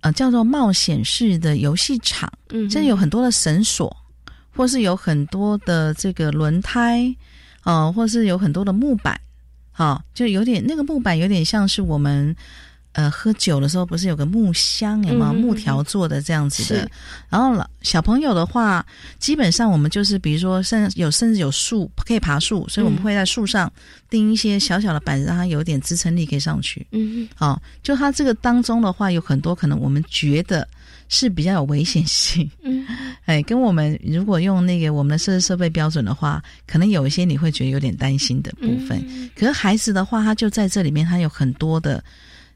[0.00, 3.96] 呃叫做冒险式的游戏场，嗯，这有很多的绳索，
[4.54, 7.14] 或是有很多的这个轮胎，
[7.64, 9.20] 哦，或是有很多的木板，
[9.70, 12.34] 好，就有点那个木板有点像是我们。
[12.92, 15.32] 呃，喝酒的时候不是有个木箱，有吗？
[15.32, 16.90] 木条做的这样子的。
[17.28, 18.84] 然后老小朋友的话，
[19.20, 23.72] 基本上我们就是，比如说，甚有甚至有树可以爬树，所以我们会在树上
[24.08, 26.84] 钉一些小小的板子，让它有点支撑力，可以上去。
[26.90, 30.66] 嗯，好，就它这个当中的话，有很多可能我们觉得
[31.08, 32.50] 是比较有危险性。
[32.62, 32.84] 嗯，
[33.24, 39.00] 哎，跟我们如果用那个我们的设施设备标准的话，可能有一些你会觉得有点担心的部分。
[39.36, 42.02] 可是孩子的话，他就在这里面，他有很多的。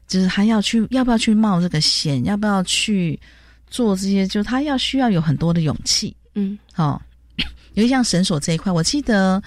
[0.07, 2.23] 就是他要去，要不要去冒这个险？
[2.25, 3.19] 要不要去
[3.67, 4.27] 做这些？
[4.27, 6.15] 就他要需要有很多的勇气。
[6.35, 7.01] 嗯，好，
[7.73, 9.41] 尤其像绳索这一块，我记得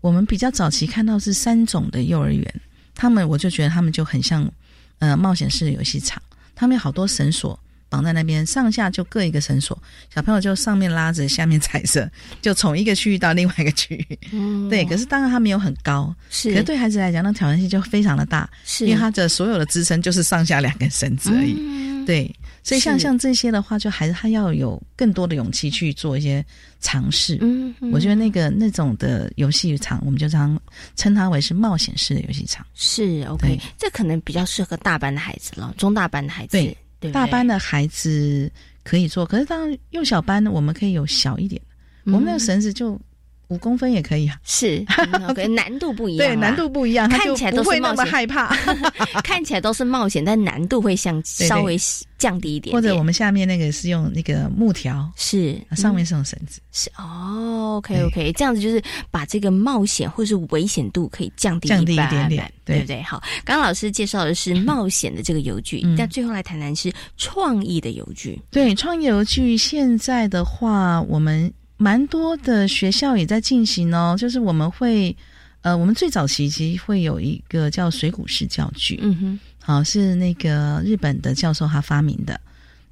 [0.00, 2.60] 我们比较早期看到是三种的幼儿园，
[2.94, 4.50] 他们我就觉得他们就很像
[4.98, 6.22] 呃冒险式的游戏场，
[6.54, 7.58] 他们有好多绳索。
[7.94, 9.80] 绑在那边，上下就各一个绳索，
[10.12, 12.10] 小朋友就上面拉着，下面踩着，
[12.42, 14.18] 就从一个区域到另外一个区域。
[14.32, 14.84] 嗯，对。
[14.84, 16.50] 可是当然它没有很高，是。
[16.50, 22.04] 可是对孩子来讲，那挑战性就非常的大，是因为它的所有的支撑就是上下两根绳子而已。
[22.04, 22.28] 对。
[22.64, 26.44] 所以像像这些的话，就还是他要有更多的勇气去做一些
[26.80, 27.38] 尝试。
[27.42, 30.58] 嗯，我觉得那个那种的游戏场，我们就常
[30.96, 32.66] 称它为是冒险式的游戏场。
[32.74, 36.52] 是 OK，这可能比较适合大班的孩子了，中大班的孩子。
[36.52, 36.76] 对。
[37.12, 38.50] 大班的孩子
[38.82, 41.60] 可以做，可是当幼小班我们可以有小一点。
[42.04, 43.00] 的，我们那个绳子就
[43.48, 44.36] 五公分也可以啊。
[44.44, 44.84] 是
[45.28, 48.54] ，OK， 难度不一样，对，难度不一样，看起来都是那么害怕，
[49.22, 51.76] 看起来都是冒险，但难度会像稍微
[52.18, 52.74] 降低一点。
[52.74, 63.02] 或者我们下面那个是用那个木条，是上面是用绳子，是哦，OK OK，这样子就是把这个冒险或是危险度可以降低降低一点点，对不对？
[63.02, 68.40] 好，刚刚老师介绍的是 冒险的这个游具，但最后来谈谈是创意的游具。
[68.50, 71.52] 对，创意游具现在的话，我们。
[71.76, 75.14] 蛮多的学校也在进行哦，就是我们会，
[75.62, 82.40] 呃，我们最早期其实会有一个叫水谷式教具，嗯哼，好是那个日本的教授他发明的。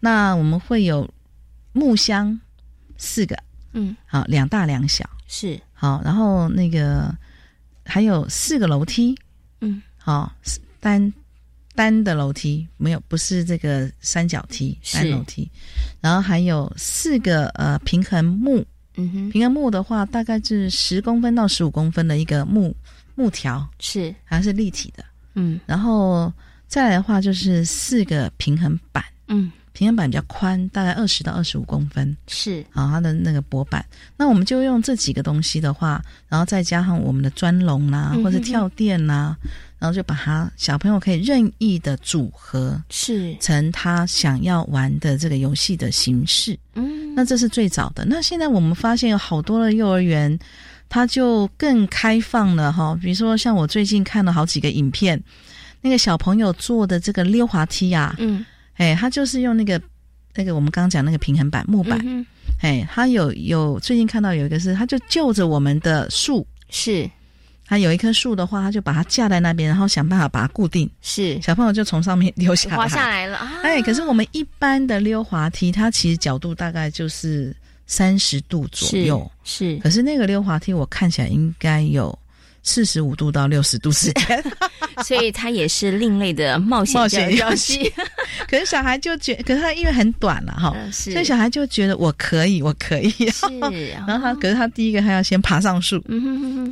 [0.00, 1.08] 那我们会有
[1.72, 2.38] 木箱
[2.96, 3.38] 四个，
[3.72, 5.08] 嗯，好两大两小。
[5.28, 5.58] 是。
[5.72, 7.16] 好，然后那个
[7.84, 9.14] 还有四个楼梯，
[9.60, 10.34] 嗯，好
[10.80, 11.12] 单
[11.74, 15.48] 单的楼梯没有不是这个三角梯单楼梯，
[16.00, 18.66] 然后还有四个呃平衡木。
[18.96, 22.74] 嗯哼，平衡木的话，大概是十公分到十五公分的一个木
[23.14, 24.14] 木条，是。
[24.24, 25.04] 还是立体的。
[25.34, 26.32] 嗯，然后
[26.66, 29.02] 再来的话，就是四个平衡板。
[29.28, 32.62] 嗯，平衡板比较宽，大概二十到二十五公分，是。
[32.72, 33.82] 啊，它的那个薄板。
[34.16, 39.34] 那我们就用这几个东西的话，然后再加上我们的砖笼啦，或者跳垫啦，
[39.82, 46.56] 然后就把它小朋友可以任意的组合，是成他想要玩的这个游戏的形式。
[46.74, 48.04] 嗯，那这是最早的。
[48.04, 50.38] 那现在我们发现有好多的幼儿园，
[50.88, 52.96] 它就更开放了哈。
[53.02, 55.20] 比如说，像我最近看了好几个影片，
[55.80, 58.46] 那个小朋友做的这个溜滑梯啊，嗯。
[58.74, 59.82] 哎，他就是用那个
[60.36, 62.24] 那个我们刚刚讲那个平衡板木板，
[62.60, 67.10] 哎，他有有最近看到有一个是，他就就着我们的树，是，
[67.66, 77.54] 他有一棵树的话，他就把它架在那边，然后想办法把它固定，是，小朋友就从上面溜下来，滑下来了，哎，可是我们一般的溜滑梯，它其实角度大概就是
[77.86, 82.18] 三十度左右，是，可是那个溜滑梯我看起来应该有。
[82.62, 84.44] 四十五度到六十度之间，
[85.04, 87.92] 所以它也是另类的冒险冒险游戏。
[88.48, 93.10] 可是小孩就觉，可是他因为很短了哈，所以小孩就觉得我可以，我可以。
[93.30, 93.46] 是，
[94.06, 96.02] 然后他，可是他第一个他要先爬上树，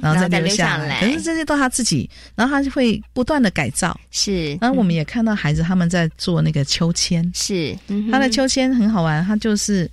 [0.02, 1.00] 然后再留下来。
[1.00, 3.98] 可是这些都他自己，然后他就会不断的改造。
[4.10, 7.76] 是，然后我们也看到孩子他们在做那个秋千，是，
[8.10, 9.90] 他的秋千很好玩，他就是。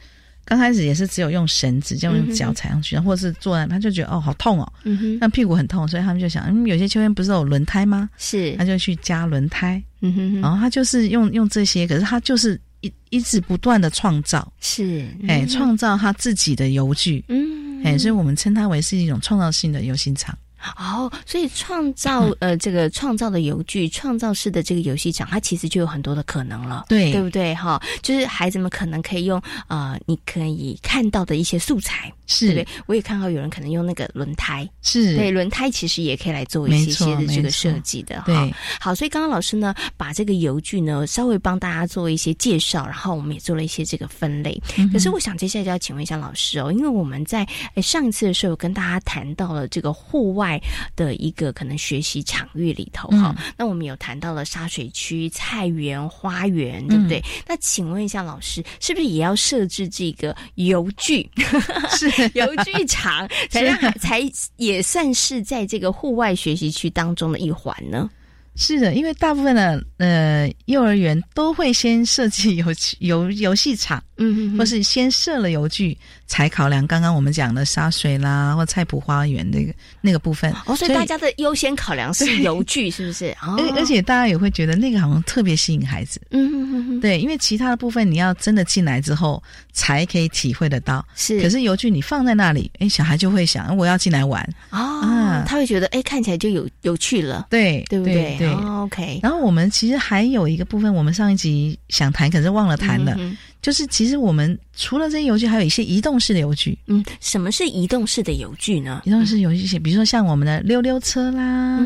[0.48, 8.10] 刚开始也是只有用绳子，就用脚踩上去，或者是坐在，他就觉得哦好痛哦，嗯那屁股很痛，所以他们就想，嗯，有些秋千不是有轮胎吗？
[8.18, 20.38] 是，他就去加轮胎，嗯哼，然后他就是用用这些，可是他就是一一直不断的创造，是，哎，创造他自己的游具，嗯，哎，所以我们称它为是一种创造性的游行场。
[20.78, 27.54] 哦，所以创造呃，这个创造的游具、创造式的这个游戏场，它其实就有很多的可能了，对对不对？
[27.56, 32.68] 哈，就是孩子们可能可以用呃，你可以看到的一些素材，是对。
[32.88, 38.50] 我也看到有人可能用那个轮胎，是对轮胎，其实也可以来做一些些的这个设计的，哈。
[38.80, 44.60] 好，所以刚刚老师呢，把这个游具呢稍微帮大家做一些介绍，然后我们也做了一些这个分类。
[44.92, 47.48] 可是我想接下来就要请问一下老师哦，因为我们在
[47.82, 50.47] 上一次的时候跟大家谈到了这个户外。
[50.96, 57.24] 的一个可能学习场域里头哈，那我们有谈到了沙水区、菜园、花园，对不对？
[57.48, 61.30] 那请问一下老师，是不是也要设置这个游具？
[61.98, 64.22] 是游具场， 才让才
[64.58, 68.10] 也算是在这个户外学习区当中的一环呢？
[68.58, 72.66] 是的，因为大部分的呃幼儿园都会先设计 游
[73.00, 74.04] 游游戏场。
[74.20, 75.96] 嗯嗯，或是先设了游具，
[76.26, 80.52] 才考量刚刚我们讲的沙水啦，或菜圃花园那个那个部分。
[80.66, 83.28] 哦，所以大家的优先考量是游具，是不是？
[83.40, 86.20] 而而且大家也会觉得那个好像特别吸引孩子。
[86.32, 89.42] 嗯嗯嗯，对，因为其他的部分你要真的进来之后
[89.72, 91.06] 才可以体会得到。
[91.16, 94.42] 是，可是游具你放在那里，哎，小孩就会想我要进来玩
[94.72, 97.46] 啊，他会觉得哎看起来就有有趣了。
[97.52, 98.36] 对，对不对？
[98.40, 99.20] 对，OK。
[99.22, 103.18] 然后我们其实还有一个部分，我们上一集想谈，可是忘了谈了。
[103.60, 106.78] 就是其实我们除了这些游具，还有一些移动式的游具。
[106.86, 109.02] 嗯，什么是移动式的游具呢？
[109.04, 111.80] 移动式游具，比如说像我们的溜溜车啦，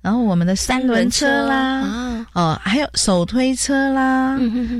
[0.00, 4.38] 然后我们的三轮车啦，哦，还有手推车啦，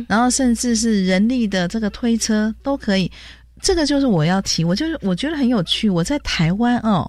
[0.09, 3.11] 然后甚至是人力的这个推车都可以。
[3.61, 5.91] 这个就是我要提，我就是我觉得很有趣。
[5.91, 7.09] 我在台湾哦，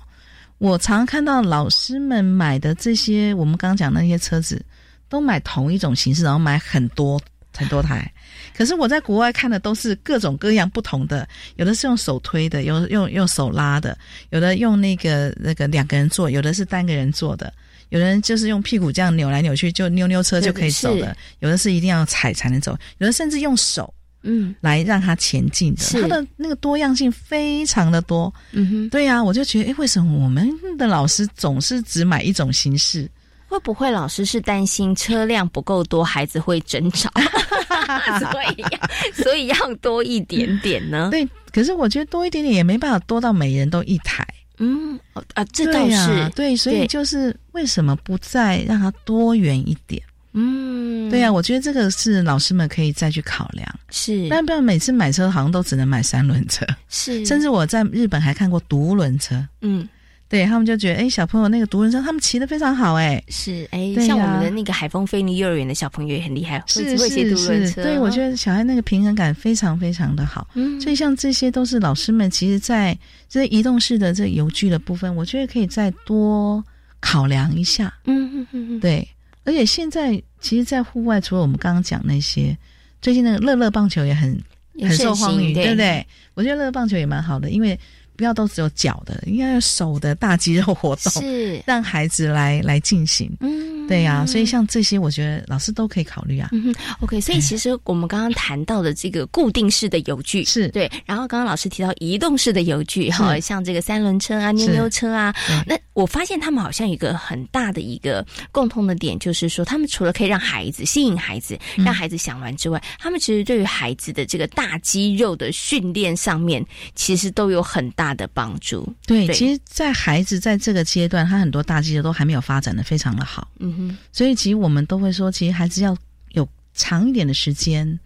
[0.60, 4.64] 我常看到老师们买的这些，我们刚刚讲那些车子，
[5.08, 7.20] 都买同一种形式，然后买很多
[7.56, 8.12] 很多台。
[8.56, 13.98] 可是我在国外看的都是各种各样不同的，有的是用手推的，有用用手拉的，
[14.32, 17.54] 有的用那个那个两个人坐，有的是单个人坐的，
[17.88, 23.94] 有的人就是用屁股这样扭来扭去，就扭扭车就可以走了，有的是一定要踩才能走，有的甚至用手
[24.24, 28.34] 嗯来让它前进的，它的那个多样性非常的多。
[28.52, 33.10] 嗯哼，对呀，我就觉得，哎，为什么我们的老师总是只买一种形式？
[33.48, 37.10] 会不会老师是担心车辆不够多，孩子会争吵？
[38.20, 41.10] 所以所以要多一点点呢？
[41.12, 44.24] 对，可是我觉得多一点点也没办法多到每人都一台。
[44.60, 45.00] 嗯，
[45.34, 50.00] 啊，这倒是对，所以就是为什么不再让它多元一点？
[50.40, 53.68] 嗯，对呀，我觉得这个是老师们可以再去考量。
[53.90, 59.46] 是，但不然每次买车好像都只能买三轮车，是， 甚至我在日本还看过独轮车。
[59.62, 59.88] 嗯。
[60.30, 67.82] 对他们就觉得，哎，小朋友那个独轮车，他们骑的非常好，哎，是，哎，像我们的那个海风菲尼幼儿园的小朋友也很厉害，是会骑独轮车。
[67.82, 70.48] 对，我觉得小孩那个平衡感非常非常的好。
[70.54, 72.96] 嗯，所以像这些都是老师们其实在
[73.28, 76.64] 这移动式的这游具的部分，我觉得可以再多
[77.00, 77.92] 考量一下。
[78.06, 79.10] 嗯嗯嗯嗯，对，
[79.44, 82.58] 而且现在其实，在户外除了我们刚刚讲那些，
[83.02, 84.42] 最近那个乐乐棒球也很
[84.82, 86.06] 很受欢迎，对不对？
[86.34, 87.80] 我觉得乐乐棒球也蛮好的，因为。
[88.20, 91.64] 不要都只有脚的，应该有手的大肌肉活动，是。
[91.66, 93.32] 让孩子来来进行。
[93.40, 96.50] 嗯，对呀，所以像这些，我觉得老师都可以考虑啊。
[96.52, 100.68] 嗯，OK，所以其实我们刚刚谈到的这个固定式的游具是。
[100.68, 105.34] 对，然后刚刚老师提到移动式的游具哈，像这个三轮车啊、溜溜车啊，
[105.66, 116.66] 那我发现他们好像有一个很大的一个共通的点，就是说他们除了可以让孩子吸引孩子，让孩子想玩之外，他们其实对于孩子的这个大肌肉的训练上面，
[116.96, 118.88] 其实都有很大的帮助。
[119.06, 123.48] 对，其实，在孩子在这个阶段，他很多大肌肉都还没有发展的非常的好。
[123.60, 125.96] 嗯哼，所以其实我们都会说，其实孩子要
[126.32, 128.00] 有长一点的时间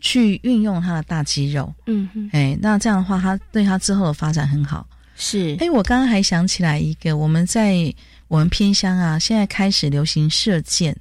[0.00, 1.74] 去运用他的大肌肉。
[1.86, 4.86] 嗯哼，哎，那这样的话，他对他之后的发展很好。
[5.16, 7.94] 是，哎，我刚刚还想起来一个，我们在
[8.28, 10.96] 我们偏乡啊，现在开始流行射箭。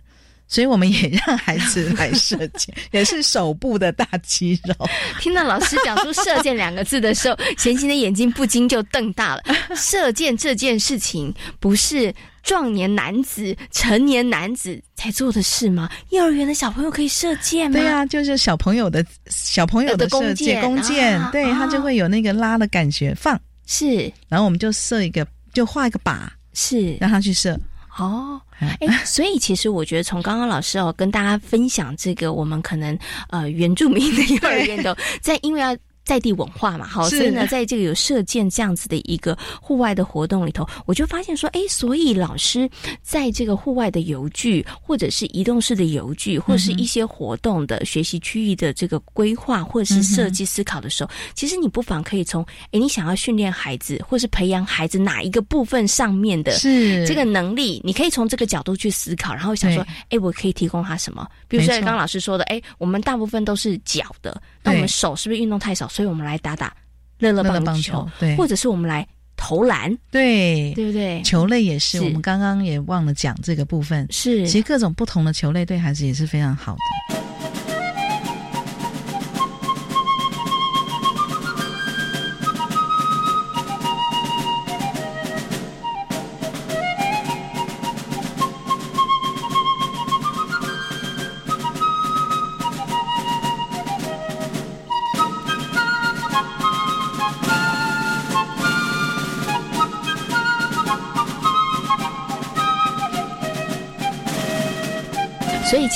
[0.47, 4.73] 所以我们也让孩子 来射箭，也是手部的大肌肉。
[5.19, 9.43] 听到老师讲出“射箭”两个字的时候，贤琴的眼睛不禁就瞪大了。
[9.75, 15.89] 射箭这件事情不是壮年男子、成年男子才做的事吗？
[16.11, 17.79] 幼儿园的小朋友可以射箭吗？
[17.79, 23.15] 对啊，就是小朋友的小朋友的弓箭，弓箭，对他就会有那个拉的感觉。
[23.15, 27.59] 放是，然后我们就射一个，就画一个靶，是让他去射。
[27.97, 32.97] 哦，哎，所以其实我觉得从刚刚老师哦跟大家分享这个，我们可能
[33.29, 35.75] 呃原住民的幼儿园的在，因为要。
[36.05, 42.69] 在地文化嘛，好，所以呢，在这个有射箭这样子的一个户外的活动里头，我就发现说，哎，所以老师
[43.01, 56.55] 在这个户外的游具，或者是移动式的游具，或是一些活动的学习区域的这个规划，或者是设计思考的时候，其实你不妨可以从，哎，你想要训练孩子，或是培养孩子哪一个部分上面的
[57.07, 61.27] 这个能力，你可以从这个角度去思考，然后想说，哎，我可以提供他什么？
[61.47, 65.89] 比如说刚刚老师说的，哎，我们大部分都是脚的，那我们手是不是运动太少？
[65.95, 66.75] 所以我们来打打
[67.19, 71.21] 乐乐棒球，对，或者是我们来投篮，对，对不对？
[71.23, 77.15] 球类也是，我们刚刚也忘了讲这个部分，是，其实各种不同的球类对孩子也是非常好的。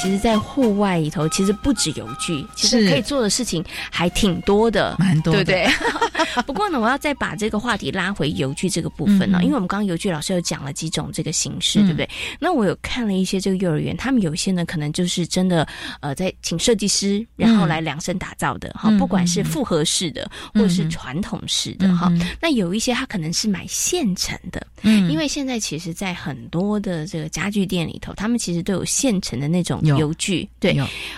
[0.02, 5.68] 其实，在户外里头，其实不止游具，其实可以做的事情还挺多的，蛮多，对不对？
[6.48, 12.10] 不过呢，我要再把这个话题拉回游具这个部分呢，因为我们刚刚游具老师有讲了几种这个形式，对不对？
[12.40, 15.68] 那我有看了一些这个幼儿园，他们有些呢，可能就是真的
[16.00, 22.10] 呃，在请设计师，然后来量身打造的哈，不管是复合式的或者是传统式的哈。
[22.42, 29.50] 那有一些他可能是买现成的，嗯，因为现在其实，在很多的这个家具店里头，他们其实都有现成的。
[29.50, 30.78] 那种油具，对，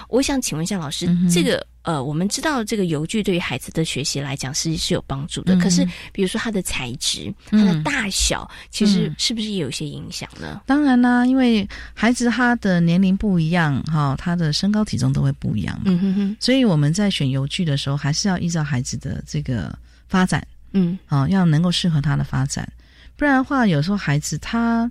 [0.09, 10.61] 我想请问一下老师，这个呃，我们知道这个油具对于孩子的学习来讲是是有帮助的，可是比如说它的材质、它的大小，其实是不是也有一些影响呢？
[10.65, 19.75] 当然啦，因为孩子他的年龄不一样，哈，他的身高体重都会不一样，嗯哼哼，所以我们在选油具的时候，还是要依照孩子的这个
[20.07, 22.67] 发展，嗯，啊，要能够适合他的发展，
[23.15, 24.89] 不然的话，有时候孩子他。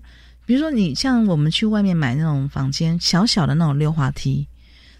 [0.50, 4.44] 比如说，你像我们去外面买那种房间小小的那种溜滑梯，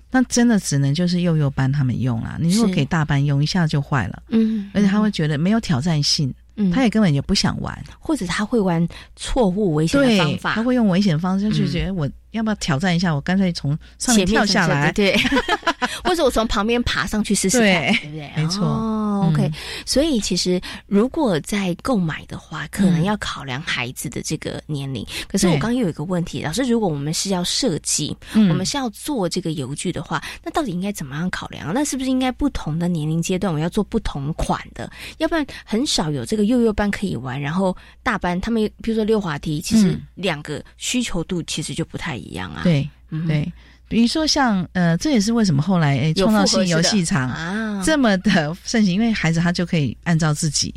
[0.09, 2.39] 那真的只能就是幼幼班他们用啦。
[2.41, 8.87] 你如果给大班用，一下就坏了，嗯，而且他会觉得没有挑战性，嗯，他也根本就不想玩，或者他会玩
[9.17, 12.09] 错误危险的方法，他会用危险方式就觉得我。
[12.33, 13.15] 要不要挑战一下？
[13.15, 15.17] 我干脆从上面跳下来，对，
[16.05, 18.33] 或者我从旁边爬上去试试看，对不对？
[18.37, 18.65] 没错。
[18.65, 19.51] 哦，OK。
[19.85, 25.05] 所以其实如果在购买的话，可能要考量孩子的这个年龄。
[25.27, 31.75] 可是我刚刚又有一个问题，老师，如果我们是要设计，我们是要做这个游具的话，那到底应该怎么样考量？
[31.75, 34.89] 那是不是应该不同的年龄阶段，我要做不同款的？
[35.19, 42.20] 要不然很少有这个幼幼班可以玩，然后大班他们比如说溜滑梯，其实两个需求度其实就不太。
[42.20, 42.20] 一样
[42.53, 42.89] 啊，对
[43.27, 43.53] 对，
[43.89, 47.83] 比如说像呃，这也是为什么后来诶创造性游戏场啊。
[47.85, 50.75] 这么的盛行，因为孩子他就可以按照自己，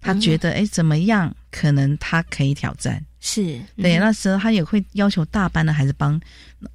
[0.00, 3.58] 他觉得哎怎么样，可能他可以挑战，是。
[3.76, 6.20] 对，那时候他也会要求大班的孩子帮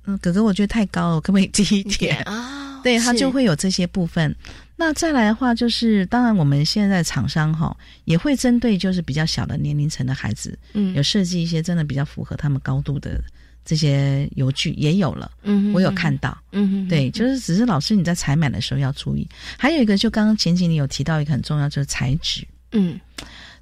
[0.06, 2.18] 嗯哥哥，我觉得太高了，可不可以低一点？
[2.24, 2.62] 啊？
[2.84, 4.36] 对他就会有这些部分。
[4.76, 7.74] 那再来的话，就是当然我们现在厂商哈
[8.04, 13.24] 也会针对就是比较小的年龄层的孩子，嗯，有设计一些真的比较符合他们高度的。
[13.66, 19.28] 这些油具也有了，嗯，我有看到，嗯，对，就是只是老师你在采买的时候要注意。
[19.58, 23.00] 还有一个，就刚刚前几你有提到一个很重要，就是材质，嗯。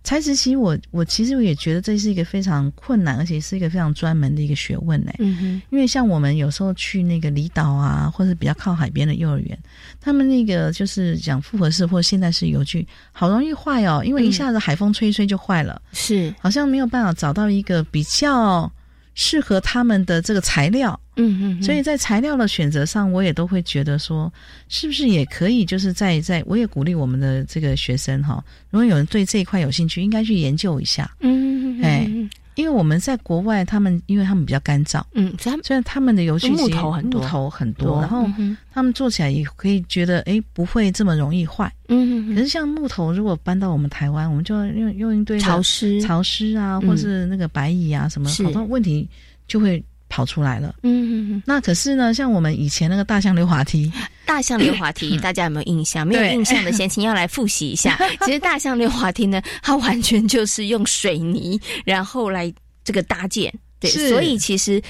[0.03, 5.11] 材质其实我我其实我也觉得这是一个非常困难，而且是一个非常专门的一个学问呢。
[5.19, 9.55] 嗯哼，因为像我们有时候去那个离岛啊，或者比较靠海边的幼儿园，
[9.99, 15.79] 他们那个就是讲复合式或现代式游具，好容易坏哦，因为一下子海风吹一吹就坏了。
[15.93, 18.71] 是，好像没有办法找到一个比较。
[19.13, 24.31] 适合他们的这个材料，嗯嗯，所以在材料的选择上，我也都会觉得说，
[24.69, 32.09] 是不是也可以，就是在在，我也鼓励我们的这个学生哈，如果有人对这一块有兴趣，应该去研究一下，嗯，哎。
[32.55, 38.29] 因为我们在国外，他们因为他们比较干燥，嗯，所以虽然他们的油漆木头很多，木头很多，然后
[38.73, 46.01] 他们做起来也可以觉得哎不会这么容易坏，嗯，可是像木头如果搬到我们台湾，我们就要用用一堆潮湿。
[46.01, 49.09] 潮湿啊，或是那个白蚁啊什么，好多问题
[49.47, 49.81] 就会。
[50.11, 53.89] 跑出来了，嗯嗯那可是呢，像我们以前那个大象溜滑梯，
[54.27, 56.05] 大象溜滑梯，大家有没有印象？
[56.05, 57.97] 没有印象的，先请要来复习一下。
[58.25, 62.53] 其实大象溜滑梯呢，它完全就是用水泥然后来
[62.83, 64.81] 这个搭建，对，所以其实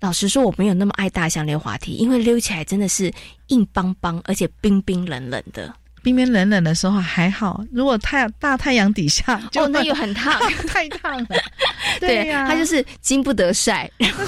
[0.00, 3.12] 老实说，我没有那么爱大象溜滑梯，因为溜起来真的是
[3.48, 5.70] 硬邦邦，而且冰冰冷冷的。
[6.02, 11.36] 冰冰冷冷的时候还好，如果太大太阳底下，哦，那又很烫， 太烫了。
[12.00, 13.90] 对呀，它就是经不得晒。
[13.98, 14.24] 然后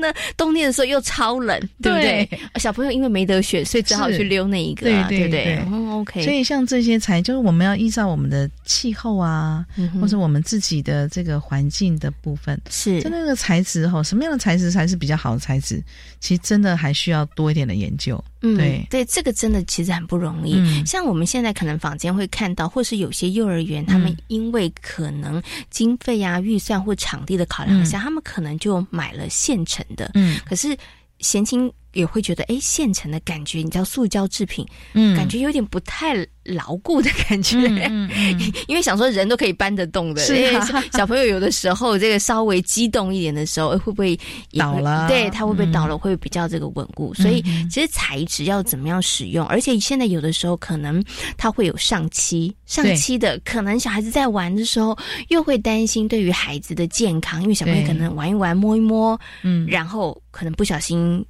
[0.00, 2.28] 呢，冬天的时候又超冷，对不对？
[2.56, 5.58] 小朋友因为没得选，所以只好去溜那一个，对不对
[5.90, 6.22] ？OK。
[6.22, 9.64] 所以像这些材，就是我们要依照我们的气候啊，
[10.00, 15.82] 或者我们自己的这个环境的部分，是就那个材质哈，什么样的材质才是比较好的材质？
[16.20, 18.22] 其实真的还需要多一点的研究。
[18.54, 20.84] 嗯，对对，这个真的其实很不容易。
[20.84, 30.10] 像我们现在可能坊间会看到，或是有些幼儿园，他们因为可能经费啊、预算或场地的考量下，他们可能就买了现成的。
[30.14, 30.76] 嗯，可是
[31.20, 31.72] 贤青。
[31.92, 36.14] 也会觉得，哎，现成的感觉，你知道，塑胶制品，嗯，感觉有点不太
[36.46, 40.52] 牢固的感觉，嗯嗯， 因为想说人都可以搬得动的，是
[40.92, 44.18] 小朋友有的时候这个稍微激动一点的时候，会不会
[44.58, 45.06] 倒了？
[45.08, 45.96] 对，它会不会倒了？
[45.98, 47.12] 会比较这个稳固。
[47.14, 51.02] 所以其实材质要怎么样使用，而且现在有的时候可能
[51.36, 54.96] 它会有上漆，上漆的可能小孩子在玩的时候
[55.28, 61.24] 又会担心对于孩子的健康，因为小朋友可能玩一玩摸一摸，嗯，然后可能不小心。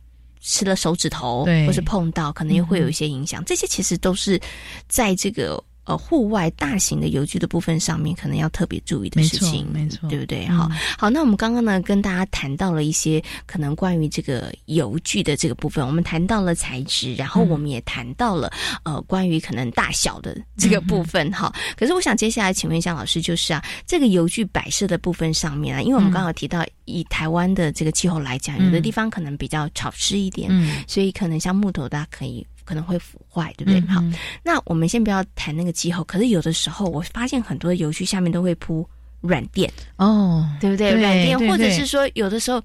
[0.46, 3.44] 吃了手指头，或是碰到，可能又会有一些影响。
[3.44, 4.40] 这些其实都是
[4.88, 5.60] 在这个。
[5.86, 10.44] 呃，户外大型的游具的部分上面，可能要特别注意的事情，没错，对不对？
[10.46, 10.68] 好，
[10.98, 21.54] 好，那我们刚刚呢，跟大家谈到了一些可能关于这个游具的这个部分，我们谈到了材质，然后我们也谈到了呃，关于可能大小的这个部分，哈。
[21.76, 32.44] 可是我想接下来请问一下老师，就是啊，这个游具摆设的部分上面啊，因为我们刚好提到以台湾的这个气候来讲，有的地方可能比较潮湿一点，嗯，所以可能像木头，大家可以。
[32.66, 33.80] 可能会腐坏，对不对？
[33.86, 34.02] 好，
[34.42, 36.04] 那我们先不要谈那个气候。
[36.04, 38.86] 可是有的时候，我发现很多的油区下面都会铺。
[39.26, 40.92] 软垫哦，对不对？
[40.92, 42.62] 软垫，或者是说，有的时候，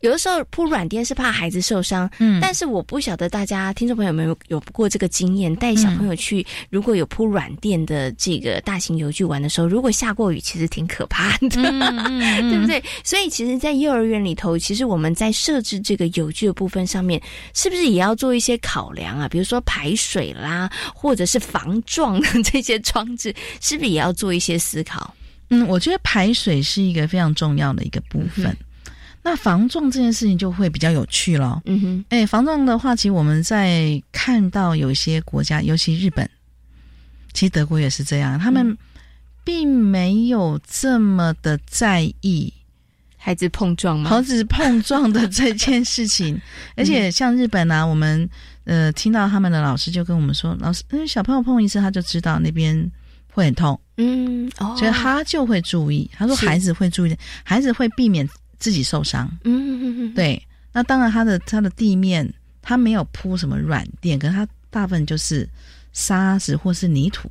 [0.00, 2.10] 有的时候铺软垫是怕孩子受伤。
[2.18, 11.48] 嗯，但是我不晓得大家听众朋友有没有有过这个经验，带小朋友去，如果有铺软垫的这个大型游具玩的时候，如果下过雨，其实挺可怕的，
[12.50, 12.82] 对不对？
[13.04, 17.20] 所以，其实，在幼儿园里头，其实我们在设置这个游具的部分上面，
[17.54, 19.28] 是不是也要做一些考量啊？
[19.28, 25.14] 比如说排水啦，或者是防撞的这些装置，是不是也要做一些思考？
[25.50, 28.56] 嗯，我觉得排水是一个非常重要的一个部分。
[29.22, 31.60] 那防撞这件事情就会比较有趣了。
[31.66, 36.26] 嗯哼，哎，防撞的话，其实我们在看到有些国家，尤其日本，
[37.34, 38.78] 其实德国也是这样，他们
[39.44, 42.50] 并没有这么的在意
[43.18, 44.08] 孩子碰撞吗？
[44.08, 46.40] 孩子碰撞的这件事情。
[46.74, 48.26] 而且像日本啊，我们
[48.64, 52.90] 呃听到他们的老师就跟我们说，老师，嗯，小朋友碰一次他就知道那边。
[53.32, 56.10] 会很痛，嗯，哦所以他就会注意。
[56.16, 58.28] 他说孩子会注意，孩子会避免
[58.58, 59.30] 自己受伤。
[59.44, 60.40] 嗯，对。
[60.72, 65.48] 那当然，他的他的地面他没有铺什么软垫，可是他大部分就是
[65.92, 67.30] 沙子或是泥土。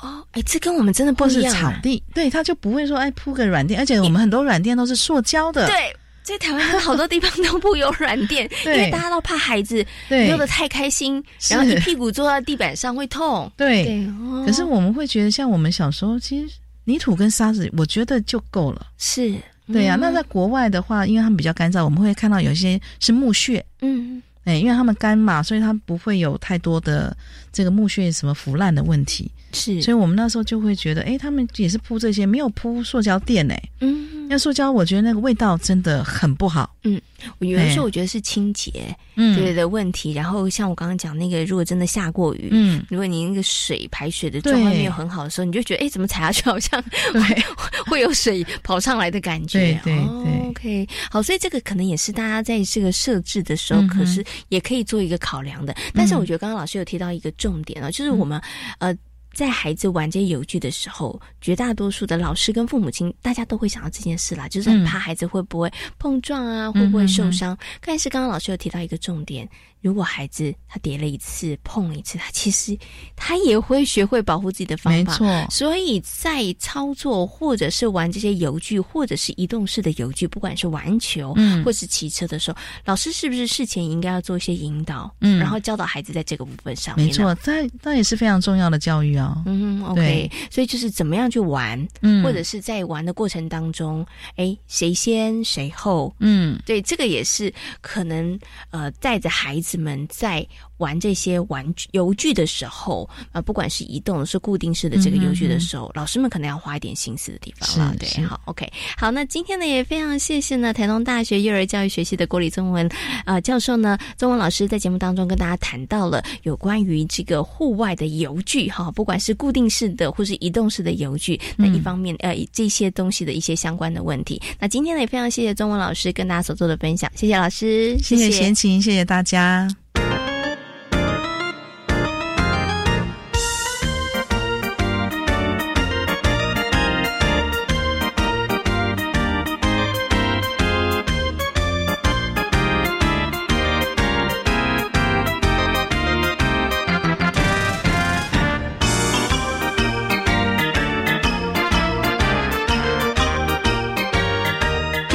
[0.00, 1.54] 哦，哎，这跟我们真的不一样。
[1.54, 5.66] 草地，对，他就不会说哎铺个软垫，而且我们很多软垫都是塑胶的。
[5.66, 5.94] 对。
[6.22, 13.50] 在台湾好多地方都不有软垫， 因为大家都怕孩子溜的太开心，然后一屁股坐在地板上会痛。
[13.56, 14.08] 对，
[14.46, 16.54] 可是我们会觉得，像我们小时候，其实
[16.84, 18.86] 泥土跟沙子，我觉得就够了。
[18.98, 19.34] 是，
[19.72, 19.96] 对呀。
[20.00, 23.64] 那在国外的话，因为他们比较干燥，我们会看到有一些是木屑。
[23.80, 27.16] 嗯，哎，因为他们干嘛，所以他不会有太多的
[27.52, 29.30] 这个木屑什么腐烂的问题。
[29.52, 33.62] 是，所以我们那时候就会觉得，哎，他们也是铺这些，没有铺塑胶垫哎。
[33.80, 36.74] 嗯，那塑胶我觉得那个味道真的很不好。
[36.84, 37.00] 嗯，
[37.38, 40.12] 我有的时候我觉得是清洁嗯对的问题。
[40.12, 46.82] 然后像我刚刚讲那个，如果真的下过雨，嗯，如果你那个水排水的状况没有很好的时候，你就觉得，哎，怎么踩下去好像
[47.12, 47.44] 会
[47.86, 49.58] 会有水跑上来的感觉。
[49.58, 55.74] 对对对，OK，好，所以这个可能也是大家在这个设置的时候，可是也可以做一个考量的。
[55.92, 58.40] 但是我觉得刚刚老师有提到一个重点啊，就是我们
[58.78, 58.96] 呃。
[59.32, 67.56] 在孩子玩这些游具的时候，绝大多数的老师跟父母亲，大家都会想到这件事啦，就是很怕孩子会不会碰撞啊，会不会受伤。
[67.80, 69.48] 但是刚刚老师有提到一个重点。
[69.82, 72.78] 如果孩子他跌了一次碰了一次，他其实
[73.16, 75.12] 他也会学会保护自己的方法。
[75.12, 87.08] 没错，所以在操作或者是玩这些游具，或者是移动式的游具，不管是玩球，嗯，或是骑车的时候，老师是不是事前应该要做一些引导，嗯，然后教导孩子在这个部分上面？
[87.08, 89.42] 没错，这这也是非常重要的教育啊。
[89.46, 94.06] 嗯，OK，所以就是怎么样去玩，嗯，或者是在玩的过程当中，
[94.36, 98.38] 哎，谁先谁后，嗯，对，这个也是可能
[98.70, 99.71] 呃带着孩子。
[99.72, 100.46] 子们在。
[100.82, 107.94] 玩这些玩具游具的时候，啊，不管是移动是固定式的这个游具的时候，老师们可能要花一点心思的地方了。
[108.00, 112.88] 对，好，OK，好，那今天呢也非常谢谢呢台东大学幼儿教育学系的郭李宗文
[113.24, 124.42] 啊教授呢，中文老师在节目当中跟大家谈到了有关于这个户外的游具哈，不管是固定式的或是移动式的游具，那一方面呃这些东西的一些相关的问题。
[124.58, 129.68] 那今天呢也非常谢谢中文老师跟大家所做的分享，谢谢老师，谢谢贤琴，谢谢大家。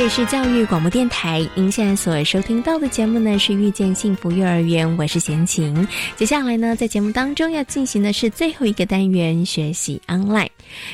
[0.10, 5.86] 是教育广播电台，您现在所收听到的节目呢是遇见幸福幼儿园，我是贤琴。
[6.16, 10.48] 接下来呢，在节目当中要进行的是最后一个单元——学习 online。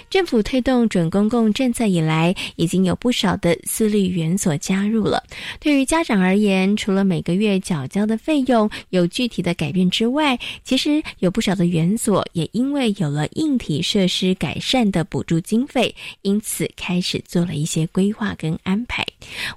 [0.09, 5.23] 政府推动准公共政策以来，已经有不少的私立园所加入了。
[5.59, 19.05] 对于家长而言，除了每个月缴交的费用有具体的改变之外，其实有不少的园所也因为有了硬体设施改善的补助经费，因此开始做了一些规划跟安排。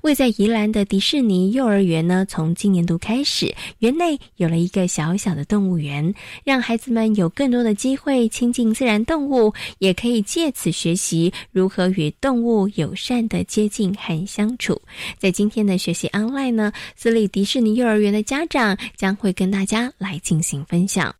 [0.02, 6.14] 位在宜兰的迪士尼幼儿园呢，从今年度开始，园内有了一个小小的动物园，
[6.44, 14.80] 让孩子们有更多的机会亲近自然动物，也可以可以借此学习如何与动物友善的接近和相处。
[15.18, 21.12] 在今天的学习 online 呢，私立迪士尼幼儿园的家长将会跟大家来进行分享。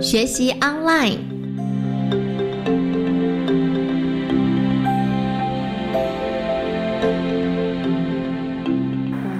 [0.00, 1.39] 学习 online。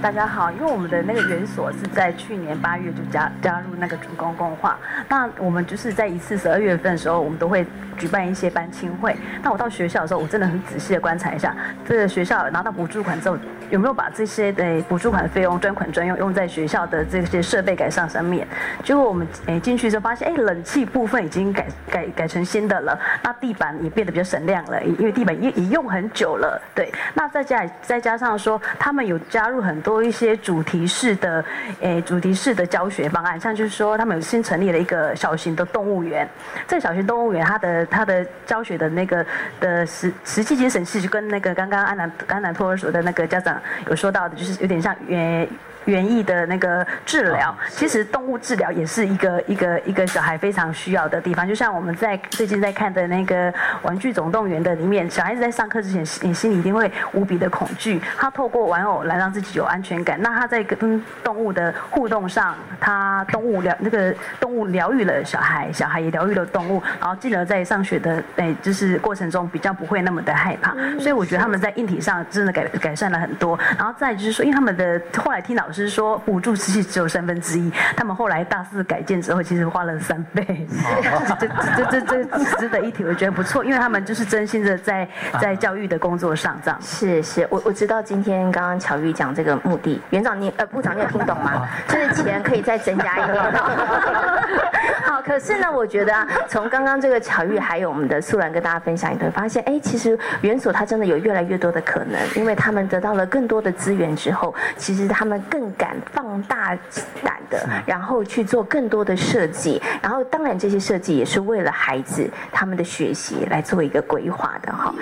[0.03, 7.67] 大家好，因为我们的那个园所是在去年八月就加加入那个准公共化，那我们就是在一次十二月份的时候，我们都会
[7.99, 9.15] 举办一些班亲会。
[9.43, 13.37] 那我到学校的时候，我真的很仔细的观察一下，这个学校拿到补助款之后，
[13.69, 18.49] 有没有把这些的补助款费用专款专用用在学校的这些设备改善上面？
[18.83, 26.59] 结果我们诶进去之后发现，哎，冷气部分已经改改改成新的了，那地板也变得比较省亮了，因为地板也也用很久了。
[26.75, 29.90] 对，那再加再加上说，他们有加入很多。
[29.91, 31.45] 多一些主题式的，
[31.81, 36.29] 诶，主题式的教学方案，像就是说，他们有新成立了一个小型的动物园。
[36.69, 39.27] 这个小型动物园，它的它的教学的那个
[39.59, 45.49] 的实实际精神是跟那个刚刚安南安南托儿所的那个家长有说到的，就是有点像园。
[45.87, 51.47] 园艺的那个治疗，其实动物治疗也是一个一个一个小孩非常需要的地方。
[51.47, 53.53] 就像我们在最近在看的那个
[53.83, 58.01] 《玩具总动员》的里面，小孩子在上课之前，你心里一定会无比的恐惧。
[58.19, 60.21] 他透过玩偶来让自己有安全感。
[60.21, 70.75] 那他在跟动物的互动上，他动物疗那个动物疗愈了小孩，小孩也疗愈了动物，然后进而在上学的哎就是过程中比较不会那么的害怕。
[70.99, 73.59] 所以我觉得他们在硬体上真的改改善了很多。
[73.79, 80.67] 然后再就是说，因为他们的后来听老 师说补助其实只有三分之一，他们后来大肆改建之后，其实花了三倍。
[81.41, 81.49] 这
[81.91, 85.09] 这这这值得一提，我觉得不错，因为他们就是真心的在
[85.41, 86.79] 在教育的工作上这样。
[86.83, 91.67] 是是，我我知道今天刚刚巧玉讲这个目的，园长你呃部长你有听懂吗？
[91.89, 93.43] 就是钱可以再增加一点。
[95.03, 103.27] 好，可是呢，我觉得啊，从刚刚这个巧玉还有我们的素兰跟大家分享，你会发现，哎，其实园所它真的有越来越多的可能，因为他们得到了。
[103.31, 106.79] 更多的资源之后，其实他们更敢放大
[107.23, 109.83] 胆的，然后去做更多的设计。
[110.01, 114.95] 然后，当然这些设计也是为了孩子他们的学习来做一个规划的哈。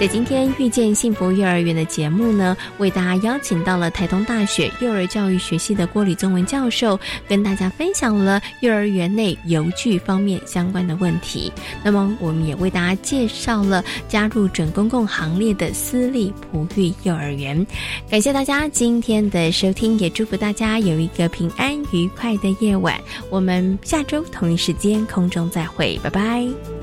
[0.00, 11.50] 在今天遇见幸福幼儿园的节目呢，为大家邀请到了台东大学幼儿教育学系的郭李宗文教授，跟大家分享了幼儿园内游具方面相关的问题。
[11.82, 17.66] 那么，我们也为大家介绍了加入准公共行列的私立璞玉幼儿园。
[18.10, 23.00] 感谢大家今天的收听，也祝福大家有一个平安愉快的夜晚。
[23.30, 26.73] 我们下周同一时间空中再会，拜拜。